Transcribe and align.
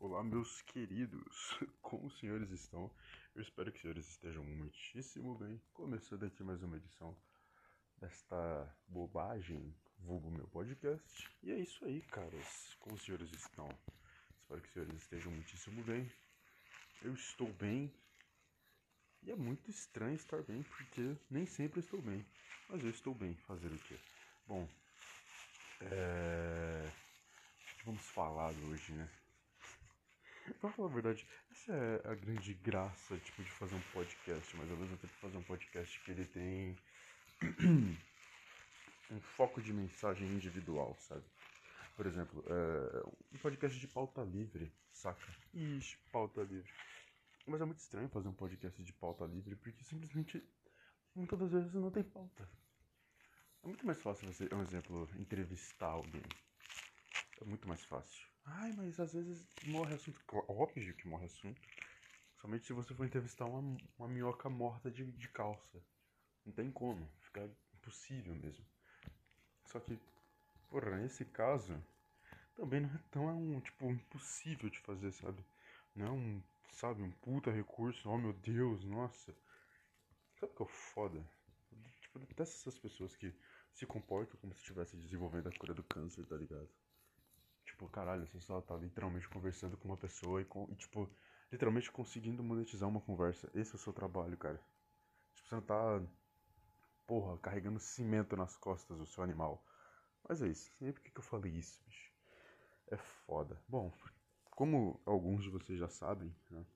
Olá, 0.00 0.22
meus 0.22 0.62
queridos, 0.62 1.58
como 1.82 2.06
os 2.06 2.16
senhores 2.20 2.48
estão? 2.52 2.88
Eu 3.34 3.42
espero 3.42 3.72
que 3.72 3.78
os 3.78 3.82
senhores 3.82 4.08
estejam 4.08 4.44
muitíssimo 4.44 5.34
bem. 5.34 5.60
Começando 5.72 6.22
aqui 6.22 6.44
mais 6.44 6.62
uma 6.62 6.76
edição 6.76 7.16
desta 7.96 8.72
bobagem, 8.86 9.74
vulgo 9.98 10.30
meu 10.30 10.46
podcast. 10.46 11.28
E 11.42 11.50
é 11.50 11.58
isso 11.58 11.84
aí, 11.84 12.00
caras, 12.02 12.76
como 12.78 12.94
os 12.94 13.02
senhores 13.02 13.32
estão? 13.32 13.68
Espero 14.40 14.60
que 14.60 14.68
os 14.68 14.72
senhores 14.72 14.94
estejam 14.94 15.32
muitíssimo 15.32 15.82
bem. 15.82 16.08
Eu 17.02 17.14
estou 17.14 17.52
bem. 17.54 17.92
E 19.24 19.32
é 19.32 19.34
muito 19.34 19.68
estranho 19.68 20.14
estar 20.14 20.42
bem, 20.44 20.62
porque 20.62 21.16
nem 21.28 21.44
sempre 21.44 21.80
estou 21.80 22.00
bem. 22.00 22.24
Mas 22.68 22.84
eu 22.84 22.90
estou 22.90 23.16
bem, 23.16 23.34
fazer 23.34 23.72
o 23.72 23.78
quê? 23.80 23.98
Bom, 24.46 24.68
é... 25.80 26.88
O 27.58 27.78
que 27.78 27.84
vamos 27.84 28.02
falar 28.02 28.52
hoje, 28.52 28.92
né? 28.92 29.17
Pra 30.60 30.70
falar 30.70 30.88
a 30.88 30.92
verdade, 30.92 31.26
essa 31.50 31.72
é 31.72 32.10
a 32.10 32.14
grande 32.14 32.54
graça, 32.54 33.16
tipo, 33.18 33.42
de 33.42 33.50
fazer 33.52 33.74
um 33.74 33.80
podcast, 33.92 34.56
mas 34.56 34.70
ao 34.70 34.76
mesmo 34.76 34.96
tempo 34.96 35.12
fazer 35.20 35.36
um 35.36 35.42
podcast 35.42 36.00
que 36.00 36.10
ele 36.10 36.24
tem 36.24 36.76
um 39.10 39.20
foco 39.20 39.60
de 39.60 39.72
mensagem 39.72 40.28
individual, 40.28 40.96
sabe? 41.00 41.24
Por 41.96 42.06
exemplo, 42.06 42.44
é, 42.46 43.06
um 43.34 43.38
podcast 43.38 43.78
de 43.78 43.86
pauta 43.88 44.22
livre, 44.22 44.72
saca? 44.92 45.26
Ixi, 45.54 45.96
pauta 46.12 46.42
livre. 46.42 46.72
Mas 47.46 47.60
é 47.60 47.64
muito 47.64 47.78
estranho 47.78 48.08
fazer 48.08 48.28
um 48.28 48.34
podcast 48.34 48.82
de 48.82 48.92
pauta 48.92 49.24
livre, 49.24 49.56
porque 49.56 49.82
simplesmente, 49.84 50.42
muitas 51.14 51.38
das 51.38 51.50
vezes, 51.52 51.74
não 51.74 51.90
tem 51.90 52.04
pauta. 52.04 52.48
É 53.62 53.66
muito 53.66 53.86
mais 53.86 54.00
fácil 54.00 54.32
você, 54.32 54.48
um 54.52 54.62
exemplo, 54.62 55.08
entrevistar 55.18 55.88
alguém. 55.88 56.22
É 57.40 57.44
muito 57.44 57.66
mais 57.66 57.84
fácil. 57.84 58.37
Ai, 58.56 58.72
mas 58.76 58.98
às 58.98 59.12
vezes 59.12 59.46
morre 59.66 59.94
assunto. 59.94 60.20
Óbvio 60.48 60.94
que 60.94 61.06
morre 61.06 61.26
assunto. 61.26 61.60
Somente 62.40 62.66
se 62.66 62.72
você 62.72 62.94
for 62.94 63.04
entrevistar 63.04 63.44
uma, 63.44 63.76
uma 63.98 64.08
minhoca 64.08 64.48
morta 64.48 64.90
de, 64.90 65.04
de 65.12 65.28
calça. 65.28 65.82
Não 66.46 66.52
tem 66.52 66.70
como. 66.70 67.06
Fica 67.20 67.50
impossível 67.74 68.34
mesmo. 68.34 68.64
Só 69.66 69.78
que, 69.80 69.98
porra, 70.70 70.96
nesse 70.96 71.24
caso, 71.26 71.82
também 72.54 72.80
não 72.80 72.88
é 72.88 72.98
tão, 73.10 73.28
é 73.28 73.32
um, 73.32 73.60
tipo, 73.60 73.90
impossível 73.90 74.70
de 74.70 74.78
fazer, 74.80 75.12
sabe? 75.12 75.44
Não 75.94 76.06
é 76.06 76.10
um, 76.10 76.42
sabe, 76.72 77.02
um 77.02 77.10
puta 77.10 77.50
recurso. 77.50 78.08
Oh, 78.08 78.16
meu 78.16 78.32
Deus, 78.32 78.84
nossa. 78.84 79.34
Sabe 80.40 80.52
o 80.52 80.56
que 80.56 80.62
é 80.62 80.66
foda? 80.66 81.22
Tipo, 82.00 82.18
detesto 82.20 82.56
essas 82.56 82.78
pessoas 82.78 83.14
que 83.14 83.34
se 83.72 83.84
comportam 83.84 84.40
como 84.40 84.54
se 84.54 84.60
estivesse 84.60 84.96
desenvolvendo 84.96 85.48
a 85.48 85.58
cura 85.58 85.74
do 85.74 85.82
câncer, 85.84 86.24
tá 86.26 86.36
ligado? 86.36 86.68
Tipo, 87.78 87.88
caralho, 87.90 88.26
você 88.26 88.40
só 88.40 88.60
tá 88.60 88.74
literalmente 88.74 89.28
conversando 89.28 89.76
com 89.76 89.86
uma 89.86 89.96
pessoa 89.96 90.42
e, 90.42 90.46
e, 90.68 90.74
tipo, 90.74 91.08
literalmente 91.52 91.92
conseguindo 91.92 92.42
monetizar 92.42 92.88
uma 92.88 93.00
conversa. 93.00 93.48
Esse 93.54 93.70
é 93.70 93.76
o 93.76 93.78
seu 93.78 93.92
trabalho, 93.92 94.36
cara. 94.36 94.60
Tipo, 95.32 95.48
você 95.48 95.54
não 95.54 95.62
tá, 95.62 96.02
porra, 97.06 97.38
carregando 97.38 97.78
cimento 97.78 98.34
nas 98.36 98.56
costas 98.56 98.98
do 98.98 99.06
seu 99.06 99.22
animal. 99.22 99.64
Mas 100.28 100.42
é 100.42 100.48
isso. 100.48 100.72
E 100.80 100.92
por 100.92 101.00
que, 101.02 101.12
que 101.12 101.20
eu 101.20 101.22
falei 101.22 101.52
isso, 101.52 101.80
bicho? 101.86 102.12
É 102.88 102.96
foda. 102.96 103.62
Bom, 103.68 103.92
como 104.50 105.00
alguns 105.06 105.44
de 105.44 105.50
vocês 105.50 105.78
já 105.78 105.88
sabem, 105.88 106.34
né? 106.50 106.66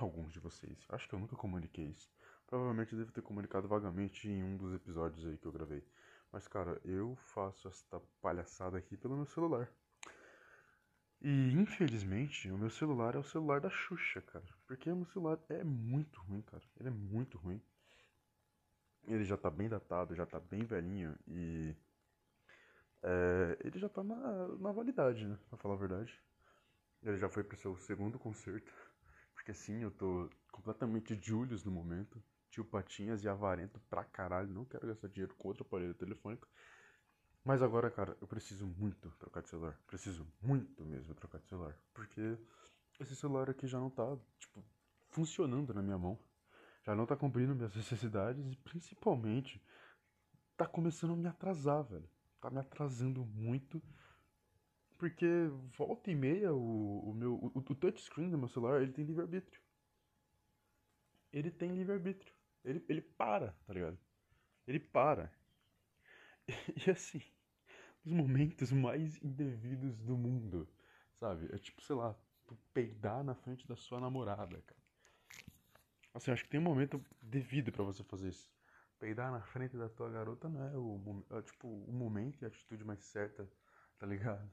Alguns 0.00 0.32
de 0.32 0.40
vocês. 0.40 0.84
Acho 0.88 1.08
que 1.08 1.14
eu 1.14 1.20
nunca 1.20 1.36
comuniquei 1.36 1.84
isso. 1.84 2.12
Provavelmente 2.48 2.96
devo 2.96 3.12
ter 3.12 3.22
comunicado 3.22 3.68
vagamente 3.68 4.28
em 4.28 4.42
um 4.42 4.56
dos 4.56 4.74
episódios 4.74 5.24
aí 5.24 5.38
que 5.38 5.46
eu 5.46 5.52
gravei. 5.52 5.86
Mas, 6.32 6.48
cara, 6.48 6.80
eu 6.84 7.14
faço 7.14 7.68
esta 7.68 8.00
palhaçada 8.20 8.76
aqui 8.76 8.96
pelo 8.96 9.14
meu 9.14 9.26
celular. 9.26 9.72
E 11.22 11.52
infelizmente 11.52 12.50
o 12.50 12.56
meu 12.56 12.70
celular 12.70 13.14
é 13.14 13.18
o 13.18 13.22
celular 13.22 13.60
da 13.60 13.68
Xuxa, 13.68 14.22
cara. 14.22 14.46
Porque 14.66 14.90
o 14.90 14.96
meu 14.96 15.06
celular 15.06 15.38
é 15.50 15.62
muito 15.62 16.20
ruim, 16.22 16.40
cara. 16.42 16.62
Ele 16.78 16.88
é 16.88 16.92
muito 16.92 17.36
ruim. 17.36 17.60
Ele 19.04 19.24
já 19.24 19.36
tá 19.36 19.50
bem 19.50 19.68
datado, 19.68 20.14
já 20.14 20.24
tá 20.24 20.40
bem 20.40 20.64
velhinho 20.64 21.16
e. 21.26 21.74
É, 23.02 23.58
ele 23.64 23.78
já 23.78 23.88
tá 23.88 24.02
na, 24.02 24.48
na 24.58 24.72
validade, 24.72 25.26
né? 25.26 25.38
Pra 25.48 25.58
falar 25.58 25.74
a 25.74 25.78
verdade. 25.78 26.18
Ele 27.02 27.16
já 27.18 27.28
foi 27.28 27.44
pro 27.44 27.56
seu 27.56 27.76
segundo 27.76 28.18
concerto. 28.18 28.72
Porque 29.34 29.52
sim, 29.54 29.82
eu 29.82 29.90
tô 29.90 30.28
completamente 30.52 31.18
Julius 31.20 31.64
no 31.64 31.70
momento. 31.70 32.22
Tio 32.50 32.64
Patinhas 32.64 33.24
e 33.24 33.28
avarento 33.28 33.80
pra 33.88 34.04
caralho. 34.04 34.48
Não 34.48 34.64
quero 34.64 34.86
gastar 34.86 35.08
dinheiro 35.08 35.34
com 35.36 35.48
outro 35.48 35.64
aparelho 35.64 35.94
telefônico. 35.94 36.48
Mas 37.44 37.62
agora, 37.62 37.90
cara, 37.90 38.16
eu 38.20 38.26
preciso 38.26 38.66
muito 38.66 39.10
trocar 39.12 39.42
de 39.42 39.48
celular. 39.48 39.78
Preciso 39.86 40.26
muito 40.42 40.84
mesmo 40.84 41.14
trocar 41.14 41.38
de 41.38 41.48
celular. 41.48 41.76
Porque 41.94 42.38
esse 42.98 43.16
celular 43.16 43.48
aqui 43.48 43.66
já 43.66 43.78
não 43.78 43.88
tá, 43.88 44.16
tipo, 44.38 44.62
funcionando 45.08 45.72
na 45.72 45.82
minha 45.82 45.98
mão. 45.98 46.18
Já 46.84 46.94
não 46.94 47.06
tá 47.06 47.16
cumprindo 47.16 47.54
minhas 47.54 47.74
necessidades 47.76 48.46
e 48.52 48.56
principalmente 48.56 49.62
tá 50.56 50.66
começando 50.66 51.14
a 51.14 51.16
me 51.16 51.28
atrasar, 51.28 51.82
velho. 51.84 52.08
Tá 52.40 52.50
me 52.50 52.58
atrasando 52.58 53.24
muito. 53.24 53.82
Porque 54.98 55.26
volta 55.78 56.10
e 56.10 56.14
meia 56.14 56.52
o, 56.52 57.10
o 57.10 57.14
meu. 57.14 57.34
O, 57.36 57.52
o 57.54 57.74
touchscreen 57.74 58.30
do 58.30 58.36
meu 58.36 58.48
celular 58.48 58.82
ele 58.82 58.92
tem 58.92 59.04
livre-arbítrio. 59.04 59.62
Ele 61.32 61.50
tem 61.50 61.74
livre-arbítrio. 61.74 62.34
Ele, 62.62 62.84
ele 62.86 63.00
para, 63.00 63.52
tá 63.66 63.72
ligado? 63.72 63.98
Ele 64.66 64.78
para. 64.78 65.32
E 66.86 66.90
assim, 66.90 67.22
os 68.04 68.12
momentos 68.12 68.72
mais 68.72 69.22
indevidos 69.22 69.98
do 69.98 70.16
mundo, 70.16 70.68
sabe? 71.14 71.48
É 71.54 71.58
tipo, 71.58 71.82
sei 71.82 71.96
lá, 71.96 72.14
tu 72.46 72.56
peidar 72.72 73.22
na 73.24 73.34
frente 73.34 73.66
da 73.66 73.76
sua 73.76 74.00
namorada, 74.00 74.60
cara. 74.62 74.80
Assim, 76.14 76.30
acho 76.32 76.44
que 76.44 76.50
tem 76.50 76.60
um 76.60 76.64
momento 76.64 77.04
devido 77.22 77.70
para 77.72 77.84
você 77.84 78.02
fazer 78.02 78.28
isso. 78.28 78.52
Peidar 78.98 79.30
na 79.32 79.40
frente 79.40 79.76
da 79.76 79.88
tua 79.88 80.10
garota 80.10 80.48
não 80.48 80.62
é 80.62 80.76
o, 80.76 81.24
é, 81.38 81.42
tipo, 81.42 81.68
o 81.68 81.92
momento 81.92 82.42
e 82.42 82.44
a 82.44 82.48
atitude 82.48 82.84
mais 82.84 83.00
certa, 83.04 83.48
tá 83.98 84.06
ligado? 84.06 84.50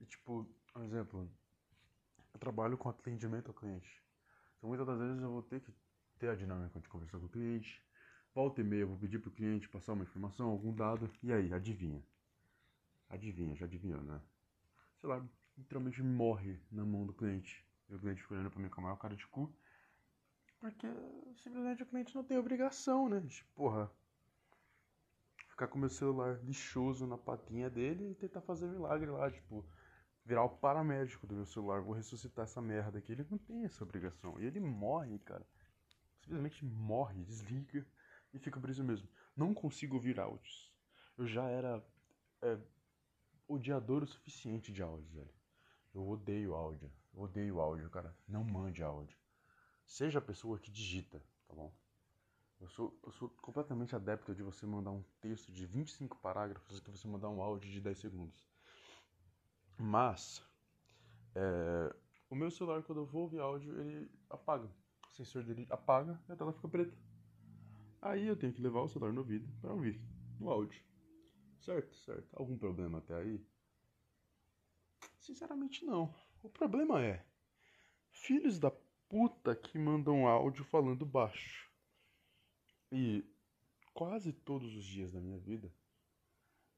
E 0.00 0.04
tipo, 0.06 0.44
por 0.72 0.82
exemplo, 0.82 1.30
eu 2.34 2.40
trabalho 2.40 2.76
com 2.76 2.88
atendimento 2.88 3.48
ao 3.48 3.54
cliente. 3.54 4.02
Então 4.56 4.68
muitas 4.68 4.86
das 4.86 4.98
vezes 4.98 5.22
eu 5.22 5.30
vou 5.30 5.42
ter 5.42 5.60
que 5.60 5.72
ter 6.18 6.28
a 6.28 6.34
dinâmica 6.34 6.80
de 6.80 6.88
conversar 6.88 7.18
com 7.18 7.26
o 7.26 7.28
cliente, 7.28 7.82
Volta 8.38 8.60
e 8.60 8.64
meia, 8.64 8.86
vou 8.86 8.96
pedir 8.96 9.18
pro 9.18 9.32
cliente 9.32 9.68
passar 9.68 9.94
uma 9.94 10.04
informação, 10.04 10.48
algum 10.48 10.72
dado, 10.72 11.10
e 11.24 11.32
aí, 11.32 11.52
adivinha? 11.52 12.00
Adivinha, 13.08 13.56
já 13.56 13.66
adivinhou, 13.66 14.00
né? 14.00 14.20
Sei 15.00 15.10
lá, 15.10 15.28
literalmente 15.56 16.00
morre 16.04 16.56
na 16.70 16.84
mão 16.84 17.04
do 17.04 17.12
cliente. 17.12 17.66
E 17.88 17.96
o 17.96 17.98
cliente 17.98 18.22
fica 18.22 18.34
olhando 18.34 18.52
pra 18.52 18.62
mim 18.62 18.68
com 18.68 18.80
a 18.80 18.84
maior 18.84 18.96
cara 18.96 19.16
de 19.16 19.26
cu. 19.26 19.52
Porque 20.60 20.86
simplesmente 21.42 21.82
o 21.82 21.86
cliente 21.86 22.14
não 22.14 22.22
tem 22.22 22.38
obrigação, 22.38 23.08
né? 23.08 23.18
De, 23.18 23.42
porra, 23.56 23.90
ficar 25.48 25.66
com 25.66 25.76
meu 25.76 25.90
celular 25.90 26.38
lixoso 26.44 27.08
na 27.08 27.18
patinha 27.18 27.68
dele 27.68 28.12
e 28.12 28.14
tentar 28.14 28.42
fazer 28.42 28.68
milagre 28.68 29.10
lá, 29.10 29.28
tipo, 29.32 29.66
virar 30.24 30.44
o 30.44 30.50
paramédico 30.50 31.26
do 31.26 31.34
meu 31.34 31.44
celular, 31.44 31.82
vou 31.82 31.92
ressuscitar 31.92 32.44
essa 32.44 32.62
merda 32.62 32.98
aqui. 32.98 33.10
Ele 33.10 33.26
não 33.28 33.38
tem 33.38 33.64
essa 33.64 33.82
obrigação. 33.82 34.40
E 34.40 34.44
ele 34.44 34.60
morre, 34.60 35.18
cara. 35.18 35.44
Simplesmente 36.20 36.64
morre, 36.64 37.24
desliga 37.24 37.84
e 38.32 38.38
fica 38.38 38.60
por 38.60 38.70
isso 38.70 38.84
mesmo. 38.84 39.08
Não 39.36 39.54
consigo 39.54 39.96
ouvir 39.96 40.18
áudios. 40.20 40.72
Eu 41.16 41.26
já 41.26 41.44
era 41.48 41.84
é, 42.42 42.58
odiador 43.46 44.02
o 44.02 44.06
suficiente 44.06 44.72
de 44.72 44.82
áudios, 44.82 45.12
velho. 45.12 45.34
Eu 45.94 46.08
odeio 46.08 46.54
áudio. 46.54 46.90
Eu 47.14 47.22
odeio 47.22 47.60
áudio, 47.60 47.90
cara. 47.90 48.14
Não 48.26 48.44
mande 48.44 48.82
áudio. 48.82 49.16
Seja 49.84 50.18
a 50.18 50.22
pessoa 50.22 50.58
que 50.58 50.70
digita, 50.70 51.22
tá 51.46 51.54
bom? 51.54 51.72
Eu 52.60 52.68
sou, 52.68 52.98
eu 53.04 53.12
sou 53.12 53.28
completamente 53.40 53.94
adepto 53.94 54.34
de 54.34 54.42
você 54.42 54.66
mandar 54.66 54.90
um 54.90 55.02
texto 55.20 55.52
de 55.52 55.64
25 55.64 56.18
parágrafos 56.18 56.76
do 56.76 56.82
que 56.82 56.90
você 56.90 57.06
mandar 57.06 57.28
um 57.30 57.40
áudio 57.40 57.70
de 57.70 57.80
10 57.80 57.98
segundos. 57.98 58.46
Mas, 59.78 60.42
é, 61.34 61.94
o 62.28 62.34
meu 62.34 62.50
celular, 62.50 62.82
quando 62.82 62.98
eu 62.98 63.06
vou 63.06 63.22
ouvir 63.22 63.38
áudio, 63.38 63.80
ele 63.80 64.10
apaga. 64.28 64.68
O 65.10 65.14
sensor 65.14 65.44
dele 65.44 65.66
apaga 65.70 66.20
e 66.28 66.32
a 66.32 66.36
tela 66.36 66.52
fica 66.52 66.68
preta. 66.68 66.96
Aí 68.00 68.26
eu 68.26 68.36
tenho 68.36 68.52
que 68.52 68.62
levar 68.62 68.82
o 68.82 68.88
celular 68.88 69.12
no 69.12 69.20
ouvido 69.20 69.48
para 69.60 69.72
ouvir 69.72 70.00
o 70.40 70.50
áudio. 70.50 70.82
Certo, 71.60 71.94
certo. 71.96 72.28
Algum 72.34 72.56
problema 72.56 72.98
até 72.98 73.14
aí? 73.14 73.44
Sinceramente 75.18 75.84
não. 75.84 76.14
O 76.42 76.48
problema 76.48 77.04
é 77.04 77.24
filhos 78.10 78.58
da 78.58 78.70
puta 79.08 79.56
que 79.56 79.78
mandam 79.78 80.26
áudio 80.26 80.64
falando 80.64 81.04
baixo. 81.04 81.70
E 82.92 83.24
quase 83.92 84.32
todos 84.32 84.74
os 84.76 84.84
dias 84.84 85.12
da 85.12 85.20
minha 85.20 85.38
vida 85.38 85.72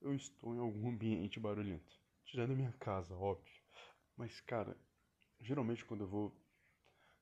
eu 0.00 0.14
estou 0.14 0.54
em 0.54 0.58
algum 0.58 0.88
ambiente 0.88 1.38
barulhento. 1.38 2.00
Tirando 2.24 2.56
minha 2.56 2.72
casa, 2.72 3.14
óbvio. 3.14 3.62
Mas, 4.16 4.40
cara, 4.40 4.76
geralmente 5.40 5.84
quando 5.84 6.04
eu 6.04 6.08
vou 6.08 6.39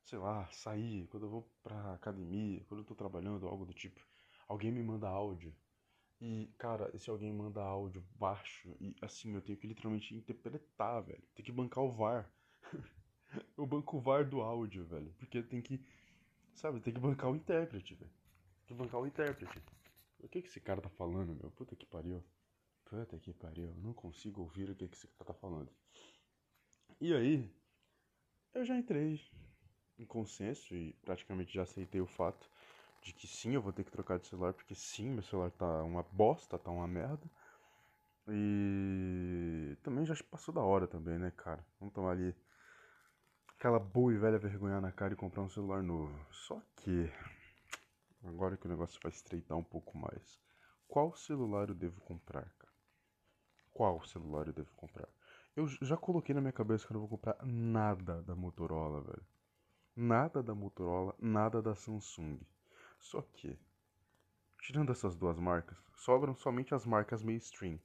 sei 0.04 0.18
lá, 0.18 0.48
sair, 0.50 1.06
quando 1.08 1.26
eu 1.26 1.30
vou 1.30 1.50
pra 1.62 1.94
academia, 1.94 2.64
quando 2.68 2.80
eu 2.80 2.84
tô 2.84 2.94
trabalhando, 2.94 3.46
algo 3.46 3.64
do 3.64 3.74
tipo, 3.74 4.00
alguém 4.48 4.72
me 4.72 4.82
manda 4.82 5.08
áudio. 5.08 5.54
E, 6.20 6.52
cara, 6.58 6.90
esse 6.94 7.08
alguém 7.08 7.32
manda 7.32 7.62
áudio 7.62 8.04
baixo 8.16 8.74
e 8.80 8.96
assim, 9.02 9.34
eu 9.34 9.42
tenho 9.42 9.56
que 9.56 9.66
literalmente 9.68 10.14
interpretar, 10.14 11.02
velho. 11.02 11.22
Tem 11.34 11.44
que 11.44 11.52
bancar 11.52 11.84
o 11.84 11.92
VAR. 11.92 12.30
Eu 13.56 13.66
banco 13.66 13.98
o 13.98 14.00
VAR 14.00 14.26
do 14.26 14.40
áudio, 14.40 14.86
velho. 14.86 15.12
Porque 15.18 15.42
tem 15.42 15.60
que. 15.60 15.84
Sabe, 16.54 16.80
tem 16.80 16.94
que 16.94 17.00
bancar 17.00 17.30
o 17.30 17.36
intérprete, 17.36 17.94
velho. 17.94 18.10
Tem 18.66 18.74
que 18.76 18.82
bancar 18.82 19.00
o 19.00 19.06
intérprete. 19.06 19.62
O 20.18 20.28
que 20.28 20.42
que 20.42 20.48
esse 20.48 20.60
cara 20.60 20.80
tá 20.80 20.88
falando, 20.88 21.34
meu? 21.34 21.50
Puta 21.50 21.76
que 21.76 21.86
pariu. 21.86 22.24
Puta 22.84 23.18
que 23.18 23.32
pariu. 23.32 23.68
Eu 23.68 23.76
não 23.76 23.92
consigo 23.92 24.40
ouvir 24.40 24.70
o 24.70 24.74
que 24.74 24.88
que 24.88 24.96
esse 24.96 25.06
cara 25.08 25.26
tá 25.26 25.34
falando. 25.34 25.70
E 27.00 27.14
aí, 27.14 27.48
eu 28.54 28.64
já 28.64 28.76
entrei 28.76 29.20
em 29.98 30.04
consenso 30.04 30.74
e 30.74 30.92
praticamente 31.04 31.54
já 31.54 31.62
aceitei 31.62 32.00
o 32.00 32.06
fato 32.06 32.48
de 33.02 33.12
que 33.12 33.26
sim, 33.26 33.54
eu 33.54 33.62
vou 33.62 33.72
ter 33.72 33.84
que 33.84 33.90
trocar 33.90 34.18
de 34.18 34.26
celular, 34.26 34.52
porque 34.52 34.74
sim, 34.74 35.10
meu 35.10 35.22
celular 35.22 35.50
tá 35.50 35.82
uma 35.82 36.02
bosta, 36.02 36.58
tá 36.58 36.70
uma 36.70 36.86
merda. 36.86 37.30
E 38.28 39.76
também 39.82 40.04
já 40.04 40.14
passou 40.30 40.52
da 40.52 40.60
hora 40.60 40.86
também, 40.86 41.18
né, 41.18 41.32
cara? 41.36 41.64
Vamos 41.80 41.94
tomar 41.94 42.10
ali 42.12 42.34
aquela 43.56 43.78
boa 43.78 44.12
e 44.12 44.18
velha 44.18 44.38
vergonha 44.38 44.80
na 44.80 44.92
cara 44.92 45.14
e 45.14 45.16
comprar 45.16 45.42
um 45.42 45.48
celular 45.48 45.82
novo. 45.82 46.14
Só 46.30 46.60
que 46.76 47.10
agora 48.24 48.56
que 48.56 48.66
o 48.66 48.70
negócio 48.70 49.00
vai 49.02 49.10
estreitar 49.10 49.56
um 49.56 49.64
pouco 49.64 49.96
mais. 49.96 50.38
Qual 50.86 51.14
celular 51.16 51.68
eu 51.68 51.74
devo 51.74 52.00
comprar, 52.00 52.50
cara? 52.58 52.72
Qual 53.72 54.04
celular 54.06 54.46
eu 54.46 54.52
devo 54.52 54.72
comprar? 54.74 55.08
Eu 55.56 55.66
já 55.66 55.96
coloquei 55.96 56.34
na 56.34 56.40
minha 56.40 56.52
cabeça 56.52 56.86
que 56.86 56.92
eu 56.92 56.94
não 56.94 57.00
vou 57.00 57.18
comprar 57.18 57.36
nada 57.44 58.22
da 58.22 58.34
Motorola, 58.34 59.00
velho. 59.00 59.37
Nada 60.00 60.44
da 60.44 60.54
Motorola, 60.54 61.12
nada 61.18 61.60
da 61.60 61.74
Samsung. 61.74 62.38
Só 63.00 63.20
que, 63.20 63.58
tirando 64.62 64.92
essas 64.92 65.16
duas 65.16 65.40
marcas, 65.40 65.76
sobram 65.96 66.36
somente 66.36 66.72
as 66.72 66.86
marcas 66.86 67.20
mainstream. 67.20 67.80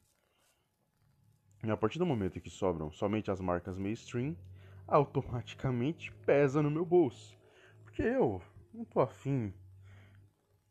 E 1.63 1.71
a 1.71 1.75
partir 1.75 1.97
do 1.97 2.05
momento 2.05 2.39
que 2.39 2.51
sobram 2.51 2.91
somente 2.91 3.31
as 3.31 3.41
marcas 3.41 3.79
mainstream, 3.79 4.37
automaticamente 4.85 6.11
pesa 6.23 6.61
no 6.61 6.69
meu 6.69 6.85
bolso. 6.85 7.35
Porque 7.81 8.03
eu 8.03 8.39
não 8.71 8.85
tô 8.85 8.99
afim 8.99 9.51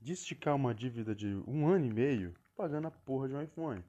de 0.00 0.12
esticar 0.12 0.54
uma 0.54 0.72
dívida 0.72 1.12
de 1.12 1.26
um 1.44 1.66
ano 1.66 1.86
e 1.86 1.92
meio 1.92 2.34
pagando 2.54 2.86
a 2.86 2.92
porra 2.92 3.26
de 3.26 3.34
um 3.34 3.42
iPhone. 3.42 3.82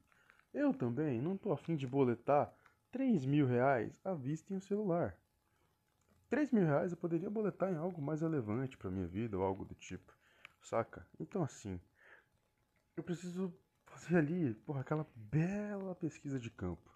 Eu 0.51 0.73
também 0.73 1.21
não 1.21 1.37
tô 1.37 1.51
afim 1.51 1.75
de 1.75 1.85
boletar 1.85 2.51
3 2.91 3.27
mil 3.27 3.45
reais 3.45 4.01
à 4.03 4.15
vista 4.15 4.51
em 4.51 4.57
um 4.57 4.59
celular. 4.59 5.15
3 6.33 6.49
mil 6.49 6.65
reais 6.65 6.91
eu 6.91 6.97
poderia 6.97 7.29
boletar 7.29 7.71
em 7.71 7.75
algo 7.75 8.01
mais 8.01 8.21
relevante 8.21 8.75
para 8.75 8.89
minha 8.89 9.05
vida 9.05 9.37
ou 9.37 9.43
algo 9.43 9.63
do 9.63 9.75
tipo, 9.75 10.11
saca? 10.63 11.05
Então 11.19 11.43
assim, 11.43 11.79
eu 12.97 13.03
preciso 13.03 13.53
fazer 13.85 14.17
ali, 14.17 14.55
porra, 14.55 14.81
aquela 14.81 15.07
bela 15.15 15.93
pesquisa 15.93 16.39
de 16.39 16.49
campo 16.49 16.89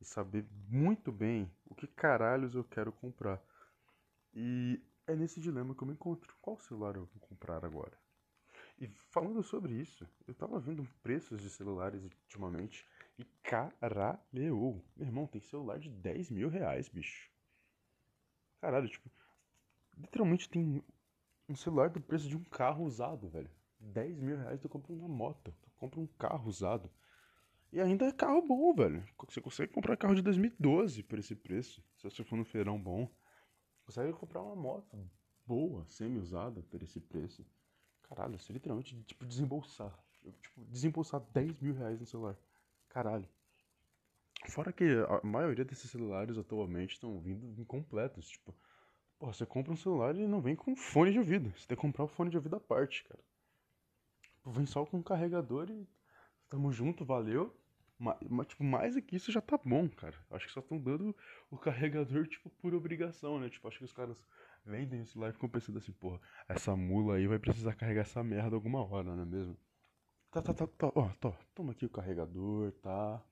e 0.00 0.04
saber 0.04 0.44
muito 0.68 1.12
bem 1.12 1.48
o 1.64 1.76
que 1.76 1.86
caralhos 1.86 2.56
eu 2.56 2.64
quero 2.64 2.90
comprar. 2.90 3.40
E 4.34 4.82
é 5.06 5.14
nesse 5.14 5.40
dilema 5.40 5.76
que 5.76 5.82
eu 5.84 5.86
me 5.86 5.94
encontro. 5.94 6.34
Qual 6.42 6.58
celular 6.58 6.96
eu 6.96 7.04
vou 7.04 7.20
comprar 7.20 7.64
agora? 7.64 7.96
E 8.80 8.88
falando 8.88 9.44
sobre 9.44 9.74
isso, 9.74 10.08
eu 10.26 10.34
tava 10.34 10.58
vendo 10.58 10.84
preços 11.04 11.40
de 11.40 11.50
celulares 11.50 12.02
ultimamente 12.02 12.84
e 13.16 13.24
caralho, 13.44 14.18
meu 14.32 14.82
irmão, 14.98 15.28
tem 15.28 15.40
celular 15.40 15.78
de 15.78 15.88
10 15.88 16.30
mil 16.32 16.48
reais, 16.48 16.88
bicho. 16.88 17.31
Caralho, 18.62 18.88
tipo, 18.88 19.10
literalmente 19.98 20.48
tem 20.48 20.80
um 21.48 21.56
celular 21.56 21.90
do 21.90 22.00
preço 22.00 22.28
de 22.28 22.36
um 22.36 22.44
carro 22.44 22.84
usado, 22.84 23.28
velho. 23.28 23.50
10 23.80 24.20
mil 24.20 24.36
reais 24.36 24.60
tu 24.60 24.68
compra 24.68 24.92
uma 24.92 25.08
moto, 25.08 25.52
tu 25.60 25.70
compra 25.76 25.98
um 25.98 26.06
carro 26.06 26.48
usado. 26.48 26.88
E 27.72 27.80
ainda 27.80 28.06
é 28.06 28.12
carro 28.12 28.40
bom, 28.40 28.72
velho. 28.72 29.04
Você 29.28 29.40
consegue 29.40 29.72
comprar 29.72 29.96
carro 29.96 30.14
de 30.14 30.22
2012 30.22 31.02
por 31.02 31.18
esse 31.18 31.34
preço, 31.34 31.82
se 31.96 32.04
você 32.04 32.22
for 32.22 32.36
no 32.36 32.44
feirão 32.44 32.80
bom. 32.80 33.12
Consegue 33.84 34.12
comprar 34.12 34.40
uma 34.40 34.54
moto 34.54 34.96
boa, 35.44 35.84
semi-usada 35.88 36.62
por 36.62 36.84
esse 36.84 37.00
preço. 37.00 37.44
Caralho, 38.02 38.38
você 38.38 38.52
literalmente, 38.52 38.94
tipo, 39.02 39.26
desembolsar. 39.26 39.92
Tipo, 40.40 40.64
desembolsar 40.66 41.20
10 41.32 41.58
mil 41.60 41.74
reais 41.74 41.98
no 41.98 42.06
celular. 42.06 42.38
Caralho. 42.88 43.28
Fora 44.48 44.72
que 44.72 44.84
a 44.84 45.26
maioria 45.26 45.64
desses 45.64 45.90
celulares 45.90 46.36
atualmente 46.36 46.94
estão 46.94 47.18
vindo 47.20 47.60
incompletos. 47.60 48.28
Tipo, 48.28 48.54
porra, 49.18 49.32
você 49.32 49.46
compra 49.46 49.72
um 49.72 49.76
celular 49.76 50.16
e 50.16 50.26
não 50.26 50.40
vem 50.40 50.56
com 50.56 50.74
fone 50.74 51.12
de 51.12 51.18
ouvido. 51.18 51.50
Você 51.56 51.66
tem 51.66 51.76
que 51.76 51.80
comprar 51.80 52.04
o 52.04 52.08
fone 52.08 52.30
de 52.30 52.36
ouvido 52.36 52.56
à 52.56 52.60
parte, 52.60 53.04
cara. 53.04 53.20
Vem 54.44 54.66
só 54.66 54.84
com 54.84 54.98
um 54.98 55.02
carregador 55.02 55.70
e 55.70 55.88
tamo 56.48 56.72
junto, 56.72 57.04
valeu. 57.04 57.56
Mas, 57.98 58.18
mas, 58.28 58.46
tipo, 58.48 58.64
mais 58.64 58.94
do 58.96 59.02
que 59.02 59.14
isso 59.14 59.30
já 59.30 59.40
tá 59.40 59.56
bom, 59.64 59.88
cara. 59.88 60.18
Acho 60.30 60.46
que 60.46 60.52
só 60.52 60.58
estão 60.58 60.76
dando 60.76 61.14
o 61.48 61.56
carregador, 61.56 62.26
tipo, 62.26 62.50
por 62.50 62.74
obrigação, 62.74 63.38
né? 63.38 63.48
Tipo, 63.48 63.68
acho 63.68 63.78
que 63.78 63.84
os 63.84 63.92
caras 63.92 64.26
vendem 64.64 65.02
o 65.02 65.06
celular 65.06 65.30
e 65.30 65.32
ficam 65.32 65.48
pensando 65.48 65.78
assim, 65.78 65.92
porra, 65.92 66.20
essa 66.48 66.74
mula 66.74 67.16
aí 67.16 67.28
vai 67.28 67.38
precisar 67.38 67.74
carregar 67.74 68.02
essa 68.02 68.22
merda 68.24 68.56
alguma 68.56 68.84
hora, 68.84 69.14
não 69.14 69.22
é 69.22 69.26
mesmo? 69.26 69.56
Tá, 70.32 70.42
tá, 70.42 70.52
tá, 70.52 70.66
tá. 70.66 70.92
Ó, 70.94 71.08
tô, 71.20 71.32
toma 71.54 71.72
aqui 71.72 71.86
o 71.86 71.90
carregador, 71.90 72.72
tá? 72.82 73.22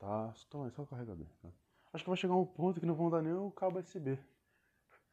Tá, 0.00 0.32
toma 0.48 0.64
aí, 0.64 0.70
só 0.70 0.86
carregador. 0.86 1.26
Tá? 1.42 1.50
Acho 1.92 2.04
que 2.04 2.10
vai 2.10 2.16
chegar 2.16 2.34
um 2.34 2.46
ponto 2.46 2.80
que 2.80 2.86
não 2.86 2.94
vão 2.94 3.10
dar 3.10 3.20
nem 3.20 3.34
o 3.34 3.50
cabo 3.50 3.78
USB. 3.78 4.18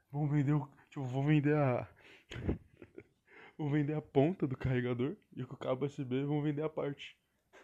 Vão 0.09 0.27
vender 0.29 0.53
o. 0.53 0.65
Tipo, 0.89 1.03
vão 1.03 1.25
vender 1.25 1.57
a. 1.57 1.85
vão 3.57 3.69
vender 3.69 3.95
a 3.95 4.01
ponta 4.01 4.47
do 4.47 4.55
carregador 4.57 5.17
e 5.35 5.43
com 5.43 5.55
o 5.55 5.57
cabo 5.57 5.85
USB 5.85 6.23
vão 6.23 6.41
vender 6.41 6.63
a 6.63 6.69
parte. 6.69 7.17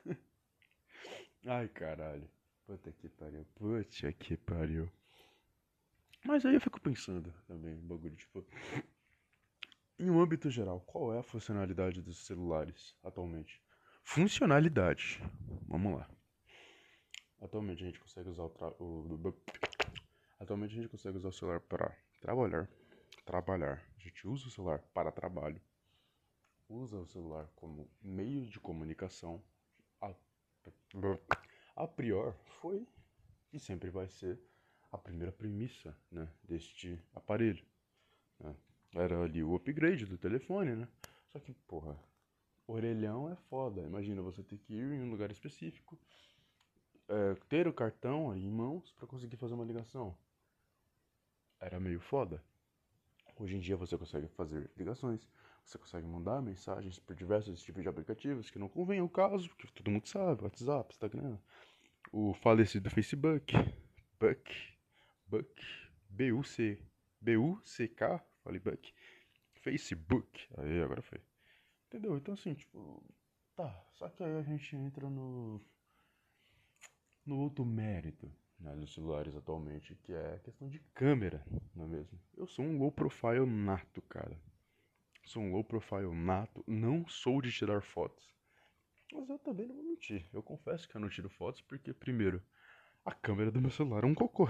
Ai, 1.48 1.70
caralho. 1.70 2.30
Puta 2.68 2.92
que 2.92 3.08
pariu. 3.08 3.46
Puta 3.56 4.12
que 4.12 4.36
pariu. 4.36 4.92
Mas 6.26 6.46
aí 6.46 6.56
eu 6.56 6.62
fico 6.62 6.82
pensando 6.82 7.34
também, 7.48 7.76
bagulho, 7.76 8.18
tipo. 8.18 8.46
Em 9.98 10.10
um 10.10 10.20
âmbito 10.20 10.50
geral, 10.50 10.82
qual 10.82 11.14
é 11.14 11.20
a 11.20 11.24
funcionalidade 11.24 12.02
dos 12.02 12.26
celulares 12.26 12.98
atualmente? 13.02 13.62
Funcionalidade. 14.04 15.22
Vamos 15.70 16.00
lá. 16.00 16.10
Atualmente 17.44 17.84
a 17.84 17.88
gente 17.88 18.00
consegue 18.00 18.30
usar 18.30 18.44
o, 18.44 18.50
o 18.80 19.34
Atualmente 20.40 20.72
a 20.72 20.82
gente 20.82 20.90
consegue 20.90 21.18
usar 21.18 21.28
o 21.28 21.34
celular 21.34 21.60
para 21.60 21.94
trabalhar, 22.22 22.70
trabalhar. 23.26 23.86
A 23.98 24.00
gente 24.00 24.26
usa 24.26 24.48
o 24.48 24.50
celular 24.50 24.80
para 24.94 25.12
trabalho. 25.12 25.62
Usa 26.70 26.98
o 26.98 27.06
celular 27.06 27.50
como 27.54 27.90
meio 28.02 28.48
de 28.48 28.62
comunicação. 28.62 29.44
A, 30.02 30.16
a 31.76 31.86
prior 31.86 32.34
foi 32.62 32.88
e 33.52 33.60
sempre 33.60 33.90
vai 33.90 34.08
ser 34.08 34.40
a 34.90 34.98
primeira 34.98 35.32
premissa 35.32 35.94
né, 36.10 36.30
deste 36.44 36.98
aparelho. 37.14 37.66
Né? 38.40 38.56
Era 38.96 39.22
ali 39.22 39.44
o 39.44 39.54
upgrade 39.54 40.06
do 40.06 40.18
telefone, 40.18 40.78
né? 40.78 40.88
Só 41.28 41.40
que, 41.40 41.54
porra, 41.54 42.00
orelhão 42.66 43.30
é 43.30 43.36
foda. 43.36 43.82
Imagina 43.82 44.22
você 44.22 44.42
ter 44.42 44.58
que 44.60 44.74
ir 44.74 44.94
em 44.94 45.02
um 45.02 45.10
lugar 45.10 45.30
específico, 45.30 46.00
é, 47.08 47.36
ter 47.50 47.68
o 47.68 47.74
cartão 47.74 48.36
em 48.36 48.50
mãos 48.50 48.92
para 48.92 49.08
conseguir 49.08 49.38
fazer 49.38 49.54
uma 49.54 49.66
ligação. 49.66 50.18
Era 51.60 51.80
meio 51.80 52.00
foda. 52.00 52.44
Hoje 53.38 53.56
em 53.56 53.60
dia 53.60 53.76
você 53.76 53.98
consegue 53.98 54.28
fazer 54.30 54.70
ligações, 54.78 55.28
você 55.66 55.78
consegue 55.78 56.06
mandar 56.06 56.42
mensagens 56.42 57.00
por 57.00 57.16
diversos 57.16 57.62
tipos 57.62 57.82
de 57.82 57.90
aplicativos 57.90 58.50
que 58.52 58.60
não 58.60 58.70
convém 58.70 59.00
ao 59.00 59.10
caso, 59.10 59.50
porque 59.50 59.68
todo 59.74 59.90
mundo 59.90 60.08
sabe, 60.08 60.44
WhatsApp, 60.44 60.94
Instagram, 60.94 61.38
o 62.12 62.34
falecido 62.36 62.90
Facebook, 62.90 63.54
Buck, 64.20 64.78
Buck, 65.28 65.62
B-U-C, 66.10 66.80
B-U-C-K, 67.20 68.24
Falei 68.44 68.60
Buck. 68.60 68.94
Facebook. 69.54 70.48
Aí, 70.58 70.82
agora 70.82 71.02
foi. 71.02 71.22
Entendeu? 71.88 72.18
Então, 72.18 72.34
assim, 72.34 72.54
tipo. 72.54 73.02
Tá. 73.56 73.86
Só 73.94 74.10
que 74.10 74.24
aí 74.24 74.38
a 74.38 74.42
gente 74.42 74.76
entra 74.76 75.10
no. 75.10 75.62
No 77.26 77.40
outro 77.40 77.66
mérito 77.66 78.32
né, 78.60 78.76
dos 78.76 78.94
celulares 78.94 79.36
atualmente, 79.36 79.96
que 80.04 80.14
é 80.14 80.36
a 80.36 80.40
questão 80.40 80.70
de 80.70 80.80
câmera, 80.94 81.46
não 81.76 81.86
é 81.86 81.88
mesmo? 81.88 82.20
Eu 82.36 82.48
sou 82.48 82.66
um 82.66 82.78
low 82.78 82.92
profile 82.92 83.46
nato, 83.46 84.02
cara. 84.04 84.38
Sou 85.26 85.42
um 85.42 85.52
low 85.52 85.64
profile 85.64 86.14
nato. 86.14 86.64
Não 86.68 87.08
sou 87.08 87.42
de 87.42 87.52
tirar 87.52 87.82
fotos. 87.82 88.34
Mas 89.14 89.30
eu 89.30 89.40
também 89.40 89.68
não 89.68 89.76
vou 89.76 89.84
mentir. 89.84 90.28
Eu 90.34 90.42
confesso 90.42 90.88
que 90.88 90.96
eu 90.96 91.02
não 91.02 91.10
tiro 91.10 91.30
fotos 91.30 91.62
porque, 91.62 91.94
primeiro, 91.94 92.42
a 93.06 93.14
câmera 93.14 93.52
do 93.52 93.62
meu 93.62 93.70
celular 93.70 94.04
é 94.04 94.08
um 94.08 94.16
cocô. 94.16 94.48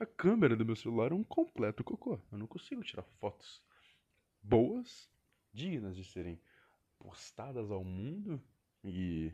A 0.00 0.06
câmera 0.06 0.56
do 0.56 0.64
meu 0.64 0.76
celular 0.76 1.10
é 1.10 1.14
um 1.14 1.24
completo 1.24 1.84
cocô. 1.84 2.20
Eu 2.30 2.38
não 2.38 2.46
consigo 2.46 2.82
tirar 2.82 3.02
fotos 3.20 3.62
boas, 4.42 5.10
dignas 5.52 5.96
de 5.96 6.04
serem 6.04 6.40
postadas 6.98 7.70
ao 7.70 7.84
mundo 7.84 8.42
e 8.84 9.32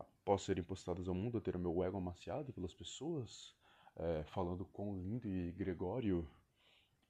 após 0.00 0.42
serem 0.42 0.62
postadas 0.62 1.08
ao 1.08 1.14
mundo 1.14 1.40
ter 1.40 1.56
o 1.56 1.58
meu 1.58 1.82
ego 1.82 1.98
amaciado 1.98 2.52
pelas 2.52 2.74
pessoas, 2.74 3.54
é, 3.96 4.24
falando 4.24 4.64
quão 4.64 4.96
lindo 4.96 5.28
e 5.28 5.52
gregório 5.52 6.28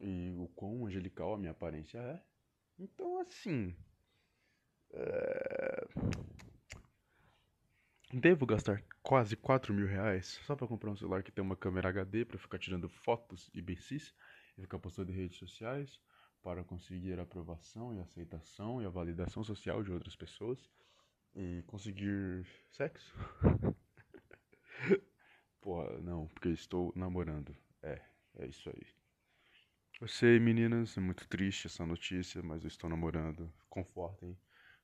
e 0.00 0.34
o 0.38 0.48
quão 0.48 0.86
angelical 0.86 1.34
a 1.34 1.38
minha 1.38 1.52
aparência 1.52 1.98
é. 1.98 2.22
Então, 2.78 3.20
assim. 3.20 3.76
É... 4.92 5.86
Devo 8.12 8.44
gastar 8.44 8.82
quase 9.02 9.36
4 9.36 9.72
mil 9.72 9.86
reais 9.86 10.40
só 10.44 10.56
pra 10.56 10.66
comprar 10.66 10.90
um 10.90 10.96
celular 10.96 11.22
que 11.22 11.30
tem 11.30 11.44
uma 11.44 11.54
câmera 11.54 11.90
HD 11.90 12.24
pra 12.24 12.38
ficar 12.38 12.58
tirando 12.58 12.88
fotos 12.88 13.48
imbecis 13.54 14.12
e 14.58 14.62
ficar 14.62 14.80
postando 14.80 15.12
em 15.12 15.14
redes 15.14 15.38
sociais 15.38 16.00
para 16.42 16.64
conseguir 16.64 17.20
a 17.20 17.22
aprovação 17.22 17.94
e 17.94 18.00
aceitação 18.00 18.82
e 18.82 18.86
a 18.86 18.88
validação 18.88 19.44
social 19.44 19.82
de 19.84 19.92
outras 19.92 20.16
pessoas 20.16 20.68
e 21.34 21.62
conseguir 21.66 22.46
sexo? 22.70 23.14
Porra, 25.60 25.98
não, 26.00 26.26
porque 26.28 26.48
estou 26.48 26.92
namorando. 26.96 27.56
É, 27.82 28.00
é 28.38 28.46
isso 28.46 28.68
aí. 28.70 28.86
Eu 30.00 30.08
sei, 30.08 30.40
meninas, 30.40 30.96
é 30.96 31.00
muito 31.00 31.28
triste 31.28 31.66
essa 31.66 31.84
notícia, 31.84 32.42
mas 32.42 32.62
eu 32.64 32.68
estou 32.68 32.88
namorando. 32.88 33.52
Confortem. 33.68 34.36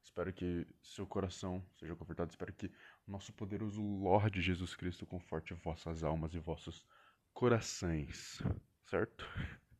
Espero 0.03 0.33
que 0.33 0.67
seu 0.83 1.07
coração 1.07 1.65
seja 1.75 1.97
confortado. 1.97 2.31
Espero 2.31 2.53
que 2.53 2.71
nosso 3.07 3.33
poderoso 3.33 3.83
Lorde 3.83 4.43
Jesus 4.43 4.75
Cristo 4.75 5.07
conforte 5.07 5.55
vossas 5.55 6.05
almas 6.05 6.35
e 6.35 6.39
vossos 6.39 6.85
corações. 7.33 8.43
Certo? 8.85 9.25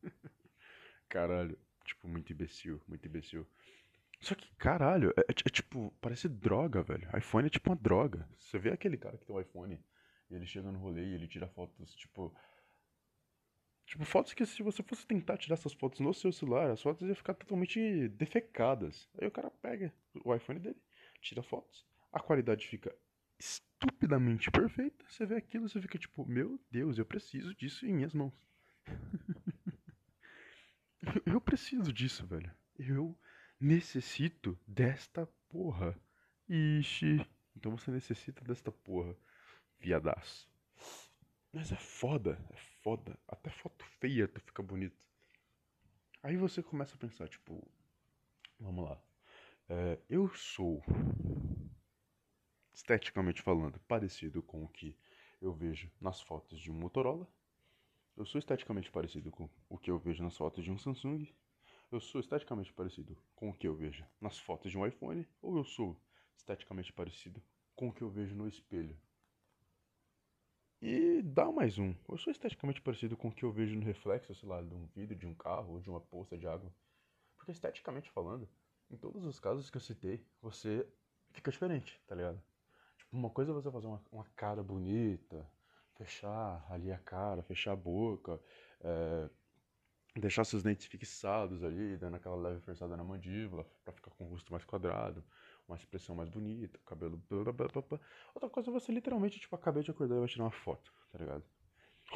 Caralho. 1.09 1.59
Tipo, 1.85 2.09
muito 2.09 2.33
imbecil, 2.33 2.83
muito 2.89 3.07
imbecil. 3.07 3.47
Só 4.21 4.35
que, 4.35 4.55
caralho, 4.57 5.13
é, 5.17 5.21
é, 5.21 5.25
é, 5.31 5.51
tipo, 5.51 5.95
parece 6.01 6.29
droga, 6.29 6.83
velho. 6.83 7.09
iPhone 7.17 7.47
é 7.47 7.51
tipo 7.51 7.71
uma 7.71 7.77
droga. 7.77 8.29
Você 8.39 8.59
vê 8.59 8.71
aquele 8.71 8.97
cara 8.97 9.17
que 9.17 9.25
tem 9.25 9.35
um 9.35 9.41
iPhone 9.41 9.83
ele 10.29 10.47
chega 10.47 10.73
no 10.73 10.79
rolê 10.79 11.05
e 11.05 11.15
ele 11.15 11.29
tira 11.29 11.47
fotos, 11.47 11.95
tipo, 11.95 12.35
Tipo, 13.87 14.05
fotos 14.05 14.35
que 14.35 14.45
se 14.45 14.65
você 14.65 14.83
fosse 14.83 15.07
tentar 15.07 15.37
tirar 15.37 15.55
essas 15.55 15.73
fotos 15.73 16.01
no 16.01 16.13
seu 16.13 16.33
celular, 16.33 16.73
as 16.73 16.83
fotos 16.83 17.07
iam 17.07 17.15
ficar 17.15 17.35
totalmente 17.35 18.09
defecadas. 18.09 19.09
Aí 19.17 19.29
o 19.29 19.31
cara 19.31 19.49
pega 19.49 19.95
o 20.25 20.35
iPhone 20.35 20.59
dele, 20.59 20.83
tira 21.21 21.41
fotos, 21.41 21.87
a 22.13 22.19
qualidade 22.19 22.67
fica 22.67 22.93
estupidamente 23.39 24.51
perfeita. 24.51 25.05
Você 25.09 25.25
vê 25.25 25.37
aquilo, 25.37 25.69
você 25.69 25.81
fica 25.81 25.99
tipo, 25.99 26.27
meu 26.27 26.61
Deus, 26.69 26.99
eu 26.99 27.07
preciso 27.07 27.55
disso 27.55 27.87
em 27.87 27.95
minhas 27.95 28.13
mãos. 28.13 28.33
eu 31.25 31.41
preciso 31.41 31.93
disso, 31.93 32.27
velho. 32.27 32.53
Eu 32.77 33.17
necessito 33.61 34.59
desta 34.67 35.27
porra. 35.49 35.99
Ixi. 36.49 37.27
Então 37.57 37.77
você 37.77 37.91
necessita 37.91 38.45
desta 38.45 38.71
porra, 38.71 39.17
viadaço. 39.79 40.49
Mas 41.53 41.73
é 41.73 41.77
foda, 41.77 42.39
é 42.51 42.57
foda. 42.83 43.19
Até 43.27 43.51
foto 43.51 43.85
feia 43.99 44.29
tu 44.29 44.41
fica 44.41 44.63
bonito. 44.63 44.97
Aí 46.23 46.37
você 46.37 46.63
começa 46.63 46.95
a 46.95 46.99
pensar, 46.99 47.29
tipo, 47.29 47.67
vamos 48.59 48.85
lá. 48.85 49.01
É, 49.69 49.99
eu 50.09 50.29
sou, 50.35 50.83
esteticamente 52.75 53.43
falando, 53.43 53.81
parecido 53.81 54.43
com 54.43 54.63
o 54.65 54.69
que 54.69 54.97
eu 55.41 55.53
vejo 55.53 55.91
nas 56.01 56.21
fotos 56.21 56.61
de 56.61 56.71
um 56.71 56.75
Motorola. 56.75 57.27
Eu 58.17 58.25
sou 58.25 58.39
esteticamente 58.39 58.91
parecido 58.91 59.31
com 59.31 59.49
o 59.69 59.79
que 59.79 59.91
eu 59.91 59.99
vejo 59.99 60.23
nas 60.23 60.37
fotos 60.37 60.65
de 60.65 60.71
um 60.71 60.79
Samsung. 60.79 61.27
Eu 61.91 62.01
sou 62.01 62.21
esteticamente 62.21 62.73
parecido 62.73 63.17
com 63.35 63.51
o 63.51 63.55
que 63.55 63.67
eu 63.69 63.75
vejo 63.75 64.05
nas 64.21 64.39
fotos 64.39 64.71
de 64.71 64.79
um 64.79 64.87
iPhone. 64.87 65.27
Ou 65.41 65.57
eu 65.57 65.65
sou 65.65 65.97
esteticamente 66.37 66.93
parecido 66.93 67.43
com 67.75 67.89
o 67.89 67.93
que 67.93 68.03
eu 68.03 68.11
vejo 68.11 68.35
no 68.35 68.49
espelho 68.49 68.97
e 70.81 71.23
dá 71.23 71.51
mais 71.51 71.79
um. 71.79 71.95
Eu 72.09 72.17
sou 72.19 72.31
esteticamente 72.31 72.81
parecido 72.81 73.17
com 73.17 73.29
o 73.29 73.33
que 73.33 73.45
eu 73.45 73.51
vejo 73.51 73.75
no 73.75 73.85
reflexo, 73.85 74.35
sei 74.35 74.49
lá, 74.49 74.63
de 74.63 74.75
um 74.75 74.87
vidro 74.95 75.17
de 75.17 75.27
um 75.27 75.35
carro 75.35 75.75
ou 75.75 75.81
de 75.81 75.89
uma 75.89 76.01
poça 76.01 76.37
de 76.37 76.47
água. 76.47 76.73
Porque 77.37 77.51
esteticamente 77.51 78.11
falando, 78.11 78.49
em 78.91 78.97
todos 78.97 79.25
os 79.25 79.41
casos 79.41 79.71
que 79.71 79.77
eu 79.77 79.81
citei, 79.81 80.25
você 80.41 80.87
fica 81.31 81.51
diferente, 81.51 82.01
tá 82.07 82.15
ligado? 82.15 82.43
Tipo, 82.99 83.17
uma 83.17 83.31
coisa 83.31 83.53
é 83.53 83.55
você 83.55 83.71
fazer 83.71 83.87
uma, 83.87 84.03
uma 84.13 84.25
cara 84.37 84.63
bonita, 84.63 85.51
fechar 85.95 86.65
ali 86.71 86.93
a 86.93 86.99
cara, 86.99 87.43
fechar 87.43 87.73
a 87.73 87.77
boca, 87.77 88.41
é, 88.81 89.31
deixar 90.21 90.45
seus 90.45 90.63
dentes 90.63 90.87
fixados 90.87 91.63
ali, 91.63 91.97
dando 91.97 92.17
aquela 92.17 92.37
leve 92.37 92.61
forçada 92.61 92.97
na 92.97 93.05
mandíbula 93.05 93.67
para 93.85 93.93
ficar 93.93 94.11
com 94.13 94.25
o 94.25 94.29
rosto 94.29 94.53
mais 94.53 94.65
quadrado 94.65 95.25
uma 95.69 95.77
expressão 95.77 96.15
mais 96.15 96.29
bonita, 96.29 96.79
cabelo. 96.87 97.21
Blá, 97.29 97.53
blá, 97.53 97.67
blá, 97.69 98.01
Outra 98.35 98.49
coisa 98.49 98.71
você 98.71 98.93
literalmente, 98.93 99.41
tipo, 99.41 99.55
acabei 99.55 99.83
de 99.83 99.91
acordar 99.91 100.17
e 100.17 100.19
vai 100.21 100.29
tirar 100.29 100.45
uma 100.45 100.51
foto, 100.51 100.93
tá 101.11 101.19
ligado? 101.19 101.45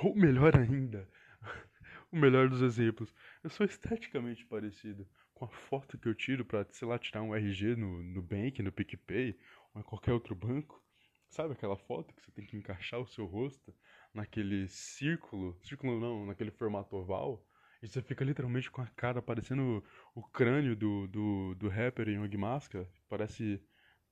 Ou 0.02 0.14
melhor 0.14 0.57
ainda, 0.57 1.09
o 2.12 2.16
melhor 2.16 2.49
dos 2.49 2.62
exemplos, 2.62 3.14
eu 3.42 3.50
sou 3.50 3.66
esteticamente 3.66 4.47
parecido 4.47 5.07
com 5.35 5.45
a 5.45 5.49
foto 5.49 5.99
que 5.99 6.09
eu 6.09 6.14
tiro 6.14 6.45
pra, 6.45 6.64
sei 6.71 6.87
lá, 6.87 6.99
tirar 6.99 7.23
um 7.23 7.35
RG 7.35 7.75
no, 7.75 8.02
no 8.02 8.23
Bank, 8.23 8.62
no 8.62 8.71
PicPay, 8.71 9.37
ou 9.75 9.80
em 9.80 9.85
qualquer 9.85 10.12
outro 10.12 10.35
banco. 10.35 10.80
Sabe 11.28 11.52
aquela 11.52 11.76
foto 11.76 12.14
que 12.14 12.23
você 12.23 12.30
tem 12.33 12.45
que 12.45 12.57
encaixar 12.57 13.00
o 13.00 13.07
seu 13.07 13.25
rosto 13.25 13.75
naquele 14.12 14.69
círculo, 14.69 15.57
círculo 15.62 15.99
não, 15.99 16.26
naquele 16.26 16.50
formato 16.50 16.97
oval? 16.97 17.45
E 17.82 17.88
você 17.88 18.02
fica 18.02 18.25
literalmente 18.25 18.70
com 18.70 18.82
a 18.82 18.87
cara 18.88 19.22
parecendo 19.22 19.82
o, 20.14 20.22
crânio 20.22 20.76
do, 20.76 21.06
do, 21.08 21.54
do 21.54 21.68
rapper 21.68 22.08
em 22.08 22.18
Ogmaska. 22.18 22.87
Parece. 23.08 23.62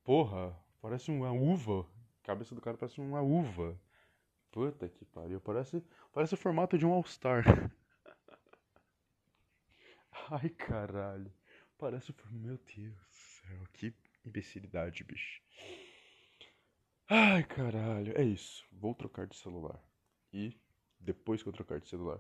Porra, 0.03 0.59
parece 0.81 1.11
uma 1.11 1.31
uva. 1.31 1.87
A 2.23 2.27
cabeça 2.27 2.55
do 2.55 2.63
cara 2.63 2.79
parece 2.79 2.99
uma 2.99 3.21
uva. 3.21 3.79
Puta 4.51 4.89
que 4.89 5.05
pariu. 5.05 5.39
Parece, 5.41 5.85
parece 6.13 6.33
o 6.33 6.39
formato 6.39 6.79
de 6.79 6.87
um 6.87 6.93
All-Star. 6.93 7.45
Ai, 10.31 10.49
caralho. 10.49 11.31
Parece 11.77 12.11
o. 12.11 12.15
Meu 12.31 12.59
Deus 12.75 12.97
do 12.97 13.15
céu. 13.15 13.67
Que 13.75 13.95
imbecilidade, 14.25 15.05
bicho. 15.05 15.43
Ai, 17.07 17.45
caralho. 17.45 18.17
É 18.17 18.23
isso. 18.23 18.67
Vou 18.73 18.95
trocar 18.95 19.27
de 19.27 19.37
celular. 19.37 19.79
E 20.33 20.59
depois 20.99 21.43
que 21.43 21.49
eu 21.49 21.53
trocar 21.53 21.81
de 21.81 21.89
celular, 21.89 22.19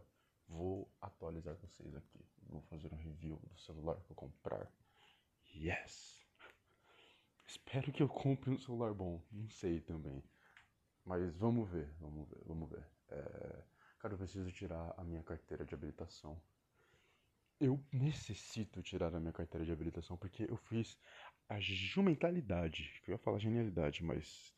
Vou 0.49 0.91
atualizar 1.01 1.55
vocês 1.57 1.95
aqui. 1.95 2.25
Vou 2.49 2.63
fazer 2.63 2.93
um 2.93 2.97
review 2.97 3.37
do 3.37 3.61
celular 3.61 4.01
que 4.03 4.11
eu 4.11 4.17
comprar. 4.17 4.73
Yes! 5.55 6.27
Espero 7.47 7.93
que 7.93 8.03
eu 8.03 8.09
compre 8.09 8.51
um 8.51 8.59
celular 8.59 8.95
bom. 8.95 9.23
Não 9.31 9.49
sei 9.49 9.81
também. 9.81 10.23
Mas 11.05 11.37
vamos 11.37 11.69
ver, 11.71 11.91
vamos 12.01 12.29
ver, 12.29 12.43
vamos 12.47 12.71
ver. 12.71 12.87
É... 13.09 13.65
Cara, 13.99 14.15
eu 14.15 14.19
preciso 14.19 14.51
tirar 14.53 14.95
a 14.97 15.05
minha 15.05 15.23
carteira 15.23 15.65
de 15.65 15.75
habilitação. 15.75 16.41
Eu 17.61 17.85
necessito 17.93 18.83
tirar 18.83 19.15
a 19.15 19.21
minha 19.21 19.33
carteira 19.33 19.67
de 19.67 19.73
habilitação 19.73 20.17
porque 20.17 20.45
eu 20.45 20.57
fiz 20.57 20.97
a 21.49 21.59
jumentalidade. 21.61 23.03
Eu 23.07 23.13
ia 23.13 23.19
falar 23.19 23.39
genialidade, 23.39 24.05
mas 24.05 24.55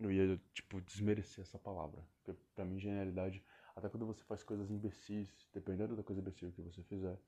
eu 0.00 0.10
ia, 0.10 0.40
tipo, 0.52 0.80
desmerecer 0.80 1.42
essa 1.42 1.58
palavra. 1.58 2.02
Porque 2.22 2.40
pra 2.54 2.64
mim, 2.64 2.78
genialidade 2.78 3.44
até 3.76 3.88
quando 3.88 4.06
você 4.06 4.22
faz 4.24 4.42
coisas 4.42 4.70
imbecis, 4.70 5.48
dependendo 5.52 5.96
da 5.96 6.02
coisa 6.02 6.20
imbecil 6.20 6.52
que 6.52 6.62
você 6.62 6.82
fizer, 6.82 7.18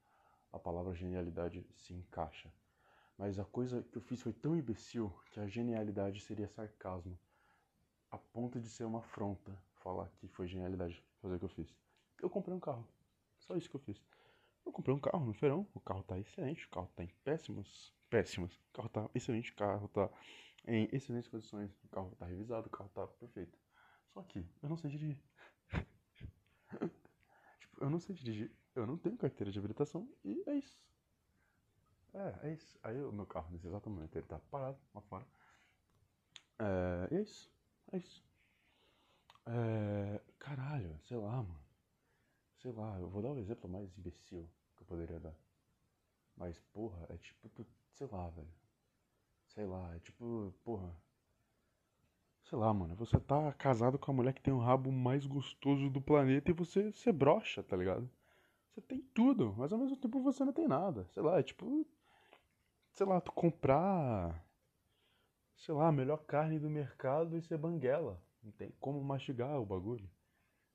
a 0.52 0.58
palavra 0.58 0.94
genialidade 0.94 1.66
se 1.74 1.92
encaixa. 1.92 2.52
Mas 3.18 3.38
a 3.38 3.44
coisa 3.44 3.82
que 3.82 3.98
eu 3.98 4.02
fiz 4.02 4.22
foi 4.22 4.32
tão 4.32 4.56
imbecil 4.56 5.12
que 5.30 5.40
a 5.40 5.46
genialidade 5.46 6.20
seria 6.20 6.48
sarcasmo, 6.48 7.18
a 8.10 8.18
ponto 8.18 8.60
de 8.60 8.68
ser 8.68 8.84
uma 8.84 9.00
afronta 9.00 9.56
falar 9.82 10.08
que 10.20 10.28
foi 10.28 10.46
genialidade 10.46 11.02
fazer 11.20 11.36
o 11.36 11.38
que 11.38 11.44
eu 11.44 11.48
fiz. 11.48 11.74
Eu 12.20 12.30
comprei 12.30 12.54
um 12.54 12.60
carro, 12.60 12.86
só 13.38 13.56
isso 13.56 13.68
que 13.68 13.76
eu 13.76 13.80
fiz. 13.80 14.02
Eu 14.64 14.72
comprei 14.72 14.94
um 14.94 14.98
carro 14.98 15.24
no 15.24 15.32
feirão, 15.32 15.66
o 15.74 15.80
carro 15.80 16.02
tá 16.02 16.18
excelente, 16.18 16.66
o 16.66 16.70
carro 16.70 16.90
tá 16.94 17.04
em 17.04 17.08
péssimas, 17.24 17.94
péssimas, 18.10 18.56
o 18.56 18.72
carro 18.72 18.88
tá 18.88 19.10
excelente, 19.14 19.52
o 19.52 19.54
carro 19.54 19.88
tá 19.88 20.10
em 20.66 20.88
excelentes 20.92 21.28
condições, 21.28 21.72
o 21.84 21.88
carro 21.88 22.14
tá 22.16 22.26
revisado, 22.26 22.66
o 22.66 22.70
carro 22.70 22.90
tá 22.90 23.06
perfeito. 23.06 23.58
Só 24.08 24.22
que 24.22 24.40
eu 24.62 24.68
não 24.68 24.76
sei 24.76 24.90
dirigir. 24.90 25.22
tipo, 27.60 27.84
eu 27.84 27.90
não 27.90 27.98
sei 27.98 28.14
dirigir, 28.14 28.50
eu 28.74 28.86
não 28.86 28.96
tenho 28.96 29.16
carteira 29.16 29.50
de 29.50 29.58
habilitação 29.58 30.08
e 30.24 30.42
é 30.46 30.54
isso. 30.54 30.80
É, 32.14 32.48
é 32.48 32.52
isso. 32.52 32.78
Aí 32.82 33.00
o 33.02 33.12
meu 33.12 33.26
carro, 33.26 33.50
nesse 33.50 33.66
exato 33.66 33.90
momento, 33.90 34.16
ele 34.16 34.26
tá 34.26 34.38
parado 34.50 34.78
lá 34.94 35.00
fora. 35.02 35.26
É, 36.58 37.14
e 37.14 37.16
é 37.16 37.22
isso. 37.22 37.50
É 37.92 37.98
isso. 37.98 38.24
É, 39.46 40.20
caralho, 40.38 40.98
sei 41.04 41.16
lá, 41.16 41.42
mano. 41.42 41.66
Sei 42.58 42.72
lá, 42.72 42.98
eu 42.98 43.08
vou 43.08 43.22
dar 43.22 43.28
o 43.30 43.34
um 43.34 43.38
exemplo 43.38 43.68
mais 43.68 43.96
imbecil 43.98 44.48
que 44.76 44.82
eu 44.82 44.86
poderia 44.86 45.20
dar. 45.20 45.34
Mas, 46.36 46.58
porra, 46.72 47.06
é 47.10 47.16
tipo, 47.18 47.50
sei 47.92 48.06
lá, 48.10 48.28
velho. 48.30 48.52
Sei 49.48 49.64
lá, 49.66 49.94
é 49.94 49.98
tipo, 50.00 50.52
porra, 50.64 50.94
Sei 52.48 52.56
lá, 52.56 52.72
mano, 52.72 52.94
você 52.94 53.18
tá 53.18 53.52
casado 53.54 53.98
com 53.98 54.08
a 54.12 54.14
mulher 54.14 54.32
que 54.32 54.40
tem 54.40 54.54
o 54.54 54.60
rabo 54.60 54.92
mais 54.92 55.26
gostoso 55.26 55.90
do 55.90 56.00
planeta 56.00 56.48
e 56.48 56.54
você, 56.54 56.92
você 56.92 57.10
brocha, 57.10 57.60
tá 57.60 57.76
ligado? 57.76 58.08
Você 58.70 58.80
tem 58.82 59.02
tudo, 59.12 59.52
mas 59.58 59.72
ao 59.72 59.78
mesmo 59.80 59.96
tempo 59.96 60.22
você 60.22 60.44
não 60.44 60.52
tem 60.52 60.68
nada. 60.68 61.08
Sei 61.12 61.20
lá, 61.20 61.40
é 61.40 61.42
tipo. 61.42 61.84
Sei 62.92 63.04
lá, 63.04 63.20
tu 63.20 63.32
comprar. 63.32 64.46
Sei 65.56 65.74
lá, 65.74 65.88
a 65.88 65.92
melhor 65.92 66.18
carne 66.18 66.60
do 66.60 66.70
mercado 66.70 67.36
e 67.36 67.42
ser 67.42 67.58
banguela. 67.58 68.22
Não 68.40 68.52
tem 68.52 68.72
como 68.78 69.02
mastigar 69.02 69.60
o 69.60 69.66
bagulho. 69.66 70.08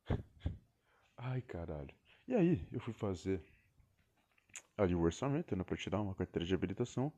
Ai, 1.15 1.41
caralho. 1.41 1.95
E 2.27 2.35
aí, 2.35 2.67
eu 2.69 2.81
fui 2.81 2.93
fazer 2.93 3.41
ali 4.77 4.93
o 4.93 5.01
orçamento, 5.01 5.55
né, 5.55 5.63
pra 5.63 5.77
tirar 5.77 6.01
uma 6.01 6.15
carteira 6.15 6.45
de 6.45 6.53
habilitação. 6.53 7.13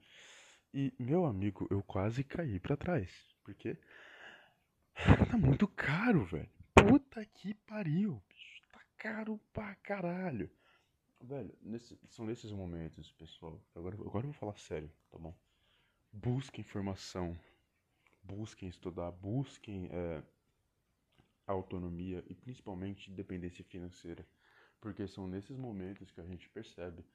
E, 0.72 0.94
meu 1.00 1.26
amigo, 1.26 1.68
eu 1.72 1.82
quase 1.82 2.24
caí 2.24 2.60
para 2.60 2.78
trás. 2.78 3.34
Porque 3.44 3.78
Tá 4.96 5.38
muito 5.38 5.68
caro, 5.68 6.26
velho. 6.26 6.50
Puta 6.76 7.26
que 7.26 7.54
pariu, 7.54 8.22
bicho. 8.30 8.62
Tá 8.72 8.82
caro 8.98 9.40
pra 9.52 9.76
caralho. 9.76 10.50
Velho, 11.22 11.58
nesse, 11.62 11.98
são 12.10 12.26
nesses 12.26 12.52
momentos, 12.52 13.12
pessoal. 13.14 13.60
Agora, 13.76 13.96
agora 13.96 14.26
eu 14.26 14.32
vou 14.32 14.34
falar 14.34 14.58
sério, 14.58 14.92
tá 15.10 15.18
bom? 15.18 15.34
Busquem 16.12 16.62
informação. 16.62 17.38
Busquem 18.24 18.70
estudar. 18.70 19.12
Busquem 19.12 19.90
é, 19.92 20.24
autonomia 21.48 22.24
e 22.28 22.36
principalmente 22.36 23.12
independência 23.12 23.64
financeira. 23.64 24.28
Porque 24.80 25.08
são 25.08 25.28
nesses 25.28 25.58
momentos 25.58 26.12
que 26.12 26.20
a 26.20 26.26
gente 26.26 26.50
percebe 26.50 27.06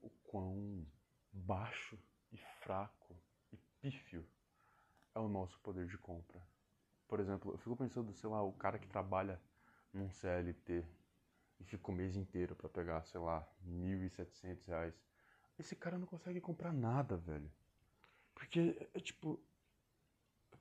o 0.00 0.10
quão 0.24 0.86
baixo 1.32 1.98
e 2.30 2.36
fraco 2.62 3.16
e 3.52 3.56
pífio 3.80 4.26
é 5.14 5.18
o 5.18 5.28
nosso 5.28 5.58
poder 5.60 5.86
de 5.86 5.96
compra. 5.98 6.40
Por 7.08 7.20
exemplo, 7.20 7.52
eu 7.52 7.58
fico 7.58 7.74
pensando, 7.74 8.12
sei 8.12 8.28
lá, 8.28 8.42
o 8.42 8.52
cara 8.52 8.78
que 8.78 8.86
trabalha 8.86 9.40
num 9.92 10.10
CLT 10.10 10.84
e 11.58 11.64
fica 11.64 11.90
o 11.90 11.94
mês 11.94 12.14
inteiro 12.14 12.54
para 12.54 12.68
pegar, 12.68 13.02
sei 13.04 13.20
lá, 13.20 13.40
R$ 13.64 13.70
1.700. 13.70 14.92
Esse 15.58 15.74
cara 15.74 15.98
não 15.98 16.06
consegue 16.06 16.40
comprar 16.40 16.72
nada, 16.72 17.16
velho. 17.16 17.50
Porque 18.34 18.76
é, 18.94 19.00
tipo. 19.00 19.40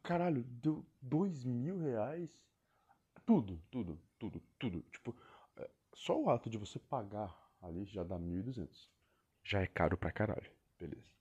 Caralho, 0.01 0.43
deu 0.43 0.85
dois 1.01 1.43
mil 1.43 1.77
reais. 1.79 2.29
Tudo, 3.25 3.61
tudo, 3.69 3.99
tudo, 4.17 4.41
tudo. 4.57 4.81
Tipo, 4.83 5.15
é, 5.57 5.69
só 5.93 6.19
o 6.19 6.29
ato 6.29 6.49
de 6.49 6.57
você 6.57 6.79
pagar 6.79 7.35
ali 7.61 7.83
já 7.85 8.03
dá 8.03 8.17
1.200. 8.17 8.89
Já 9.43 9.61
é 9.61 9.67
caro 9.67 9.97
pra 9.97 10.11
caralho. 10.11 10.49
Beleza. 10.79 11.16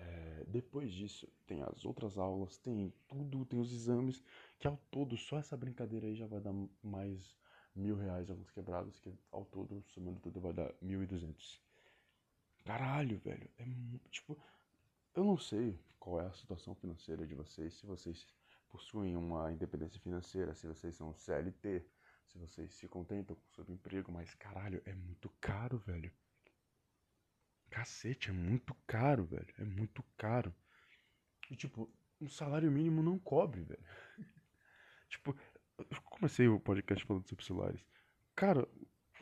É, 0.00 0.44
depois 0.46 0.92
disso, 0.92 1.28
tem 1.46 1.62
as 1.62 1.84
outras 1.84 2.16
aulas, 2.16 2.56
tem 2.58 2.92
tudo, 3.06 3.44
tem 3.44 3.60
os 3.60 3.72
exames, 3.72 4.22
que 4.58 4.66
ao 4.66 4.76
todo, 4.90 5.16
só 5.16 5.38
essa 5.38 5.56
brincadeira 5.56 6.06
aí 6.06 6.14
já 6.14 6.26
vai 6.26 6.40
dar 6.40 6.54
mais 6.82 7.36
mil 7.74 7.96
reais 7.96 8.30
alguns 8.30 8.50
quebrados, 8.50 8.98
que 8.98 9.12
ao 9.30 9.44
todo, 9.44 9.82
somando 9.88 10.20
tudo, 10.20 10.40
vai 10.40 10.52
dar 10.52 10.72
mil 10.80 11.02
e 11.02 11.06
duzentos. 11.06 11.62
Caralho, 12.64 13.18
velho, 13.18 13.50
é 13.58 13.64
tipo, 14.10 14.38
eu 15.14 15.24
não 15.24 15.36
sei 15.36 15.78
qual 15.98 16.20
é 16.20 16.26
a 16.26 16.32
situação 16.32 16.74
financeira 16.74 17.26
de 17.26 17.34
vocês, 17.34 17.74
se 17.74 17.86
vocês 17.86 18.26
possuem 18.68 19.16
uma 19.16 19.52
independência 19.52 20.00
financeira, 20.00 20.54
se 20.54 20.66
vocês 20.66 20.94
são 20.96 21.12
CLT, 21.14 21.84
se 22.26 22.38
vocês 22.38 22.72
se 22.72 22.88
contentam 22.88 23.36
com 23.36 23.42
o 23.42 23.50
seu 23.50 23.74
emprego, 23.74 24.12
mas 24.12 24.34
caralho, 24.34 24.80
é 24.86 24.94
muito 24.94 25.28
caro, 25.40 25.78
velho. 25.78 26.12
Cacete, 27.70 28.30
é 28.30 28.32
muito 28.32 28.74
caro, 28.86 29.24
velho. 29.24 29.54
É 29.58 29.64
muito 29.64 30.02
caro. 30.16 30.52
E, 31.50 31.56
tipo, 31.56 31.88
um 32.20 32.28
salário 32.28 32.70
mínimo 32.70 33.02
não 33.02 33.18
cobre, 33.18 33.62
velho. 33.62 33.84
tipo, 35.08 35.36
eu 35.78 36.02
comecei 36.02 36.48
o 36.48 36.60
podcast 36.60 37.04
falando 37.04 37.26
sobre 37.28 37.44
celulares. 37.44 37.80
Cara, 38.34 38.68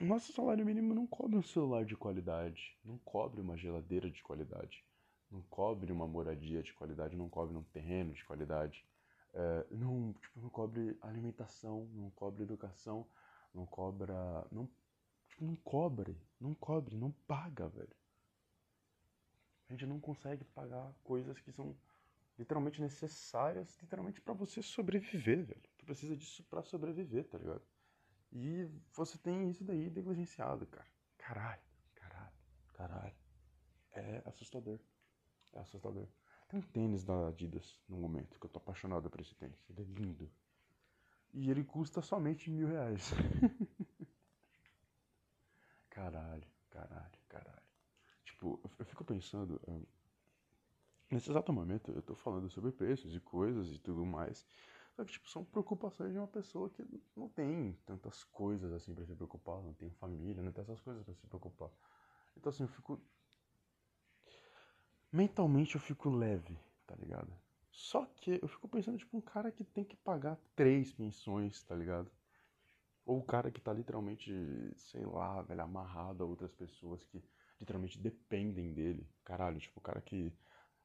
nosso 0.01 0.33
salário 0.33 0.65
mínimo 0.65 0.95
não 0.95 1.07
cobre 1.07 1.37
um 1.37 1.43
celular 1.43 1.85
de 1.85 1.97
qualidade. 1.97 2.77
Não 2.85 2.99
cobre 2.99 3.41
uma 3.41 3.57
geladeira 3.57 4.11
de 4.11 4.23
qualidade. 4.23 4.83
Não 5.31 5.43
cobre 5.43 5.93
uma 5.93 6.09
moradia 6.09 6.63
de 6.63 6.73
qualidade. 6.73 7.17
Não 7.17 7.29
cobre 7.29 7.57
um 7.57 7.63
terreno 7.65 8.15
de 8.15 8.25
qualidade. 8.25 8.85
É, 9.35 9.67
não, 9.71 10.15
tipo, 10.15 10.41
não 10.41 10.49
cobre 10.49 10.97
alimentação. 11.03 11.87
Não 11.93 12.11
cobre 12.11 12.45
educação. 12.45 13.07
Não 13.55 13.67
cobra. 13.67 14.47
Não, 14.51 14.67
tipo, 15.29 15.45
não 15.45 15.57
cobre. 15.57 16.17
Não 16.41 16.55
cobre. 16.55 16.97
Não 16.97 17.13
paga, 17.27 17.69
velho. 17.69 17.98
A 19.69 19.73
gente 19.73 19.87
não 19.87 20.01
consegue 20.01 20.45
pagar 20.45 20.93
coisas 21.05 21.39
que 21.41 21.53
são 21.53 21.77
literalmente 22.39 22.81
necessárias, 22.81 23.77
literalmente 23.83 24.21
para 24.21 24.33
você 24.33 24.63
sobreviver, 24.63 25.45
velho. 25.45 25.63
Tu 25.77 25.85
precisa 25.85 26.17
disso 26.17 26.43
para 26.45 26.63
sobreviver, 26.63 27.25
tá 27.29 27.37
ligado? 27.37 27.63
E 28.33 28.69
você 28.95 29.19
tem 29.19 29.51
isso 29.51 29.65
daí 29.65 29.91
negligenciado, 29.91 30.67
cara. 30.67 30.89
Caralho, 31.19 31.63
caralho, 31.95 32.37
caralho. 32.75 33.15
É 33.93 34.23
assustador. 34.27 34.79
É 35.53 35.59
assustador. 35.59 36.07
Tem 36.49 36.61
um 36.61 36.63
tênis 36.63 37.05
da 37.05 37.29
Adidas 37.29 37.79
no 37.89 37.99
momento 37.99 38.39
que 38.39 38.47
eu 38.47 38.51
tô 38.51 38.59
apaixonado 38.59 39.11
por 39.11 39.21
esse 39.21 39.35
tênis. 39.35 39.59
Ele 39.69 39.83
é 39.83 39.85
lindo. 39.85 40.31
E 41.35 41.51
ele 41.51 41.65
custa 41.65 42.01
somente 42.01 42.51
mil 42.51 42.69
reais. 42.69 43.11
caralho, 45.91 46.47
caralho, 46.71 47.19
caralho. 47.29 47.69
Tipo, 48.25 48.61
eu 48.79 48.85
fico 48.87 49.05
pensando. 49.19 49.61
Nesse 51.11 51.31
exato 51.31 51.53
momento 51.53 51.91
eu 51.91 52.03
tô 52.03 52.15
falando 52.15 52.49
sobre 52.51 52.71
preços 52.71 53.15
e 53.15 53.21
coisas 53.21 53.69
e 53.73 53.79
tudo 53.79 54.05
mais. 54.07 54.47
Só 54.95 55.05
que, 55.05 55.13
tipo, 55.13 55.29
são 55.29 55.45
preocupações 55.45 56.13
de 56.13 56.19
uma 56.19 56.27
pessoa 56.27 56.69
que 56.71 56.85
não 57.17 57.29
tem 57.29 57.73
tantas 57.87 58.25
coisas 58.25 58.73
assim 58.73 58.95
para 58.95 59.05
se 59.05 59.15
preocupar, 59.15 59.63
não 59.63 59.73
tem 59.73 59.91
família, 59.91 60.43
não 60.43 60.53
tem 60.53 60.63
essas 60.63 60.81
coisas 60.81 61.05
para 61.05 61.15
se 61.15 61.27
preocupar. 61.27 61.71
Então, 62.37 62.51
assim, 62.51 62.65
eu 62.65 62.69
fico. 62.69 63.01
Mentalmente 65.11 65.77
eu 65.77 65.81
fico 65.81 66.11
leve, 66.11 66.59
tá 66.87 66.95
ligado? 66.97 67.33
Só 67.71 68.05
que 68.05 68.39
eu 68.43 68.49
fico 68.49 68.69
pensando, 68.69 68.99
tipo, 68.99 69.17
um 69.17 69.21
cara 69.21 69.51
que 69.51 69.65
tem 69.65 69.85
que 69.85 69.97
pagar 69.97 70.37
três 70.55 70.93
pensões, 70.93 71.63
tá 71.63 71.75
ligado? 71.75 72.11
Ou 73.07 73.21
o 73.21 73.25
cara 73.25 73.51
que 73.51 73.61
tá 73.61 73.73
literalmente, 73.73 74.33
sei 74.77 75.07
lá, 75.07 75.41
velho, 75.43 75.63
amarrado 75.63 76.25
a 76.25 76.27
outras 76.27 76.53
pessoas 76.53 77.03
que 77.05 77.23
literalmente 77.61 77.99
dependem 77.99 78.73
dele. 78.73 79.09
Caralho, 79.25 79.59
tipo, 79.59 79.79
o 79.79 79.83
cara 79.83 80.01
que, 80.01 80.33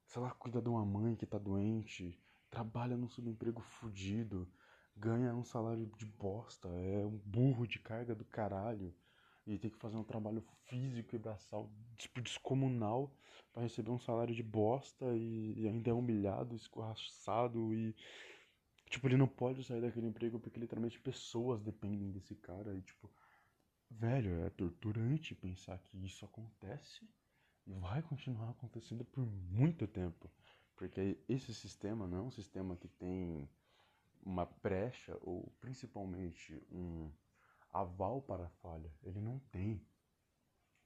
sei 0.05 0.21
lá, 0.21 0.31
cuida 0.31 0.61
de 0.61 0.69
uma 0.69 0.85
mãe 0.85 1.15
que 1.15 1.25
tá 1.25 1.37
doente, 1.37 2.19
trabalha 2.49 2.97
num 2.97 3.09
subemprego 3.09 3.61
fudido, 3.61 4.47
ganha 4.95 5.33
um 5.35 5.43
salário 5.43 5.85
de 5.97 6.05
bosta, 6.05 6.67
é 6.69 7.05
um 7.05 7.17
burro 7.25 7.67
de 7.67 7.79
carga 7.79 8.13
do 8.13 8.25
caralho 8.25 8.93
e 9.45 9.57
tem 9.57 9.69
que 9.69 9.77
fazer 9.77 9.97
um 9.97 10.03
trabalho 10.03 10.41
físico 10.65 11.15
e 11.15 11.19
braçal 11.19 11.69
tipo 11.97 12.21
descomunal 12.21 13.13
para 13.51 13.63
receber 13.63 13.91
um 13.91 13.99
salário 13.99 14.33
de 14.33 14.43
bosta 14.43 15.05
e, 15.15 15.53
e, 15.57 15.67
ainda 15.67 15.89
é 15.89 15.93
humilhado, 15.93 16.55
escorraçado 16.55 17.73
e 17.73 17.95
tipo 18.89 19.07
ele 19.07 19.17
não 19.17 19.27
pode 19.27 19.63
sair 19.63 19.81
daquele 19.81 20.07
emprego 20.07 20.39
porque 20.39 20.59
literalmente 20.59 20.99
pessoas 20.99 21.61
dependem 21.61 22.11
desse 22.11 22.35
cara 22.35 22.73
e 22.75 22.81
tipo 22.81 23.09
Velho, 23.99 24.41
é 24.41 24.49
torturante 24.49 25.35
pensar 25.35 25.77
que 25.77 25.97
isso 26.03 26.25
acontece 26.25 27.07
e 27.65 27.73
vai 27.73 28.01
continuar 28.01 28.49
acontecendo 28.49 29.05
por 29.05 29.25
muito 29.25 29.87
tempo. 29.87 30.29
Porque 30.75 31.17
esse 31.29 31.53
sistema 31.53 32.07
não 32.07 32.17
é 32.17 32.21
um 32.21 32.31
sistema 32.31 32.75
que 32.75 32.87
tem 32.87 33.47
uma 34.21 34.45
brecha 34.45 35.17
ou 35.21 35.53
principalmente 35.61 36.59
um 36.71 37.11
aval 37.71 38.21
para 38.21 38.45
a 38.45 38.49
falha. 38.49 38.91
Ele 39.03 39.21
não 39.21 39.39
tem. 39.51 39.85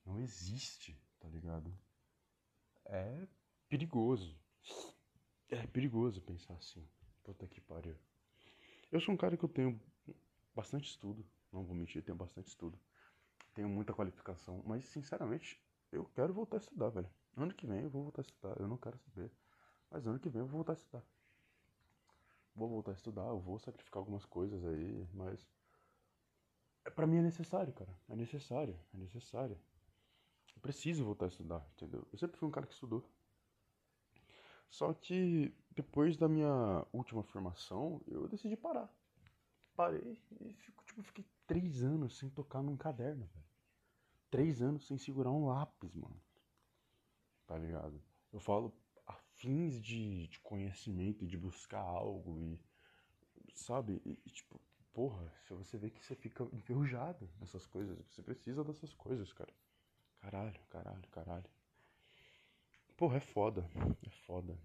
Não 0.06 0.20
existe, 0.20 1.00
tá 1.20 1.30
ligado? 1.30 1.74
É 2.86 3.28
perigoso. 3.70 4.38
É 5.50 5.66
perigoso 5.66 6.22
pensar 6.22 6.56
assim. 6.56 6.86
Puta 7.24 7.48
que 7.48 7.62
pariu. 7.62 7.96
Eu 8.92 9.00
sou 9.00 9.14
um 9.14 9.18
cara 9.18 9.38
que 9.38 9.46
eu 9.46 9.50
tenho 9.50 9.80
bastante 10.54 10.90
estudo. 10.90 11.26
Não 11.54 11.64
vou 11.64 11.74
mentir, 11.74 12.04
tenho 12.04 12.18
bastante 12.18 12.50
estudo 12.50 12.78
tenho 13.58 13.68
muita 13.68 13.92
qualificação, 13.92 14.62
mas 14.68 14.86
sinceramente, 14.86 15.60
eu 15.92 16.06
quero 16.06 16.32
voltar 16.32 16.58
a 16.58 16.60
estudar, 16.60 16.90
velho. 16.90 17.10
Ano 17.36 17.52
que 17.56 17.66
vem 17.66 17.82
eu 17.82 17.90
vou 17.90 18.04
voltar 18.04 18.22
a 18.22 18.26
estudar, 18.26 18.56
eu 18.60 18.68
não 18.68 18.78
quero 18.78 19.00
saber. 19.00 19.32
Mas 19.90 20.06
ano 20.06 20.20
que 20.20 20.30
vem 20.30 20.42
eu 20.42 20.46
vou 20.46 20.58
voltar 20.58 20.74
a 20.74 20.76
estudar. 20.76 21.04
Vou 22.54 22.70
voltar 22.70 22.92
a 22.92 22.94
estudar, 22.94 23.26
eu 23.26 23.40
vou 23.40 23.58
sacrificar 23.58 24.00
algumas 24.00 24.26
coisas 24.26 24.64
aí, 24.64 25.08
mas. 25.12 25.50
É, 26.86 26.92
pra 26.92 27.08
mim 27.08 27.18
é 27.18 27.22
necessário, 27.24 27.74
cara. 27.74 27.92
É 28.08 28.16
necessário, 28.16 28.80
é 28.94 28.98
necessário. 28.98 29.60
Eu 30.56 30.62
preciso 30.62 31.04
voltar 31.04 31.26
a 31.26 31.30
estudar, 31.30 31.68
entendeu? 31.74 32.08
Eu 32.12 32.18
sempre 32.20 32.38
fui 32.38 32.48
um 32.48 32.52
cara 32.52 32.68
que 32.68 32.74
estudou. 32.74 33.10
Só 34.70 34.94
que 34.94 35.52
depois 35.72 36.16
da 36.16 36.28
minha 36.28 36.86
última 36.94 37.24
formação, 37.24 38.04
eu 38.06 38.28
decidi 38.28 38.56
parar. 38.56 38.94
Parei 39.76 40.22
e 40.40 40.54
fico, 40.54 40.84
tipo, 40.86 41.02
fiquei 41.02 41.26
três 41.48 41.82
anos 41.82 42.20
sem 42.20 42.30
tocar 42.30 42.62
num 42.62 42.78
caderno, 42.78 43.26
velho. 43.26 43.47
Três 44.30 44.62
anos 44.62 44.86
sem 44.86 44.98
segurar 44.98 45.32
um 45.32 45.48
lápis, 45.48 45.96
mano. 45.96 46.22
Tá 47.46 47.58
ligado? 47.58 48.02
Eu 48.32 48.40
falo 48.40 48.74
a 49.06 49.14
fins 49.14 49.82
de, 49.82 50.28
de 50.28 50.40
conhecimento, 50.42 51.26
de 51.26 51.38
buscar 51.38 51.80
algo 51.80 52.40
e. 52.40 52.60
Sabe? 53.56 54.02
E, 54.06 54.30
tipo, 54.30 54.60
porra, 54.94 55.34
se 55.46 55.54
você 55.54 55.78
vê 55.78 55.90
que 55.90 56.04
você 56.06 56.16
fica 56.16 56.44
enferrujado 56.52 57.30
nessas 57.40 57.66
coisas, 57.66 57.98
você 58.10 58.22
precisa 58.22 58.64
dessas 58.64 58.94
coisas, 58.94 59.32
cara. 59.34 59.54
Caralho, 60.20 60.60
caralho, 60.70 61.08
caralho. 61.10 61.50
Porra, 62.98 63.18
é 63.18 63.22
foda. 63.22 63.70
É 64.06 64.10
foda. 64.10 64.58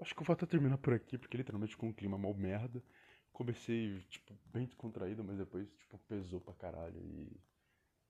Acho 0.00 0.14
que 0.14 0.20
eu 0.20 0.26
vou 0.26 0.34
até 0.34 0.46
terminar 0.46 0.78
por 0.78 0.92
aqui, 0.92 1.16
porque 1.16 1.36
literalmente 1.36 1.76
com 1.76 1.88
um 1.88 1.92
clima 1.92 2.18
mal 2.18 2.34
merda 2.34 2.82
comecei, 3.32 4.00
tipo, 4.10 4.38
bem 4.52 4.66
descontraído, 4.66 5.24
mas 5.24 5.38
depois, 5.38 5.68
tipo, 5.74 5.98
pesou 6.00 6.40
pra 6.40 6.54
caralho 6.54 7.00
e, 7.00 7.40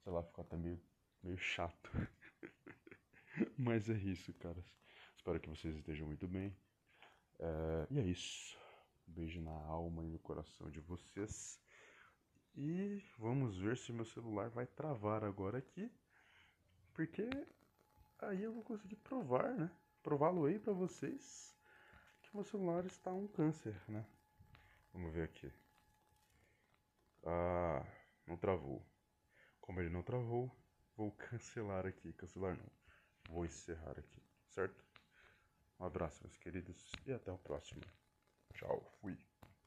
sei 0.02 0.12
lá, 0.12 0.22
ficou 0.22 0.44
até 0.44 0.56
meio, 0.56 0.80
meio 1.22 1.38
chato. 1.38 1.90
mas 3.58 3.88
é 3.88 3.94
isso, 3.94 4.32
caras. 4.34 4.64
Espero 5.16 5.40
que 5.40 5.48
vocês 5.48 5.76
estejam 5.76 6.06
muito 6.06 6.26
bem. 6.26 6.56
É, 7.38 7.86
e 7.90 7.98
é 7.98 8.02
isso. 8.02 8.58
beijo 9.06 9.40
na 9.40 9.52
alma 9.52 10.04
e 10.04 10.08
no 10.08 10.18
coração 10.18 10.70
de 10.70 10.80
vocês. 10.80 11.60
E 12.54 13.02
vamos 13.18 13.56
ver 13.56 13.76
se 13.76 13.92
meu 13.92 14.04
celular 14.04 14.50
vai 14.50 14.66
travar 14.66 15.24
agora 15.24 15.58
aqui. 15.58 15.90
Porque 16.92 17.28
aí 18.18 18.42
eu 18.42 18.52
vou 18.52 18.62
conseguir 18.62 18.96
provar, 18.96 19.54
né? 19.54 19.70
Prová-lo 20.02 20.44
aí 20.44 20.58
pra 20.58 20.72
vocês 20.72 21.56
que 22.22 22.34
meu 22.34 22.44
celular 22.44 22.84
está 22.84 23.12
um 23.12 23.26
câncer, 23.28 23.80
né? 23.88 24.04
Vamos 24.92 25.12
ver 25.12 25.24
aqui. 25.24 25.52
Ah, 27.24 27.86
não 28.26 28.36
travou. 28.36 28.84
Como 29.62 29.80
ele 29.80 29.88
não 29.88 30.02
travou, 30.02 30.54
vou 30.96 31.12
cancelar 31.12 31.86
aqui. 31.86 32.12
Cancelar 32.12 32.54
não. 32.58 32.70
Vou 33.30 33.46
encerrar 33.46 33.98
aqui, 33.98 34.22
certo? 34.50 34.84
Um 35.80 35.86
abraço, 35.86 36.22
meus 36.24 36.36
queridos, 36.36 36.92
e 37.06 37.12
até 37.12 37.32
o 37.32 37.38
próximo. 37.38 37.80
Tchau, 38.52 38.84
fui. 39.00 39.16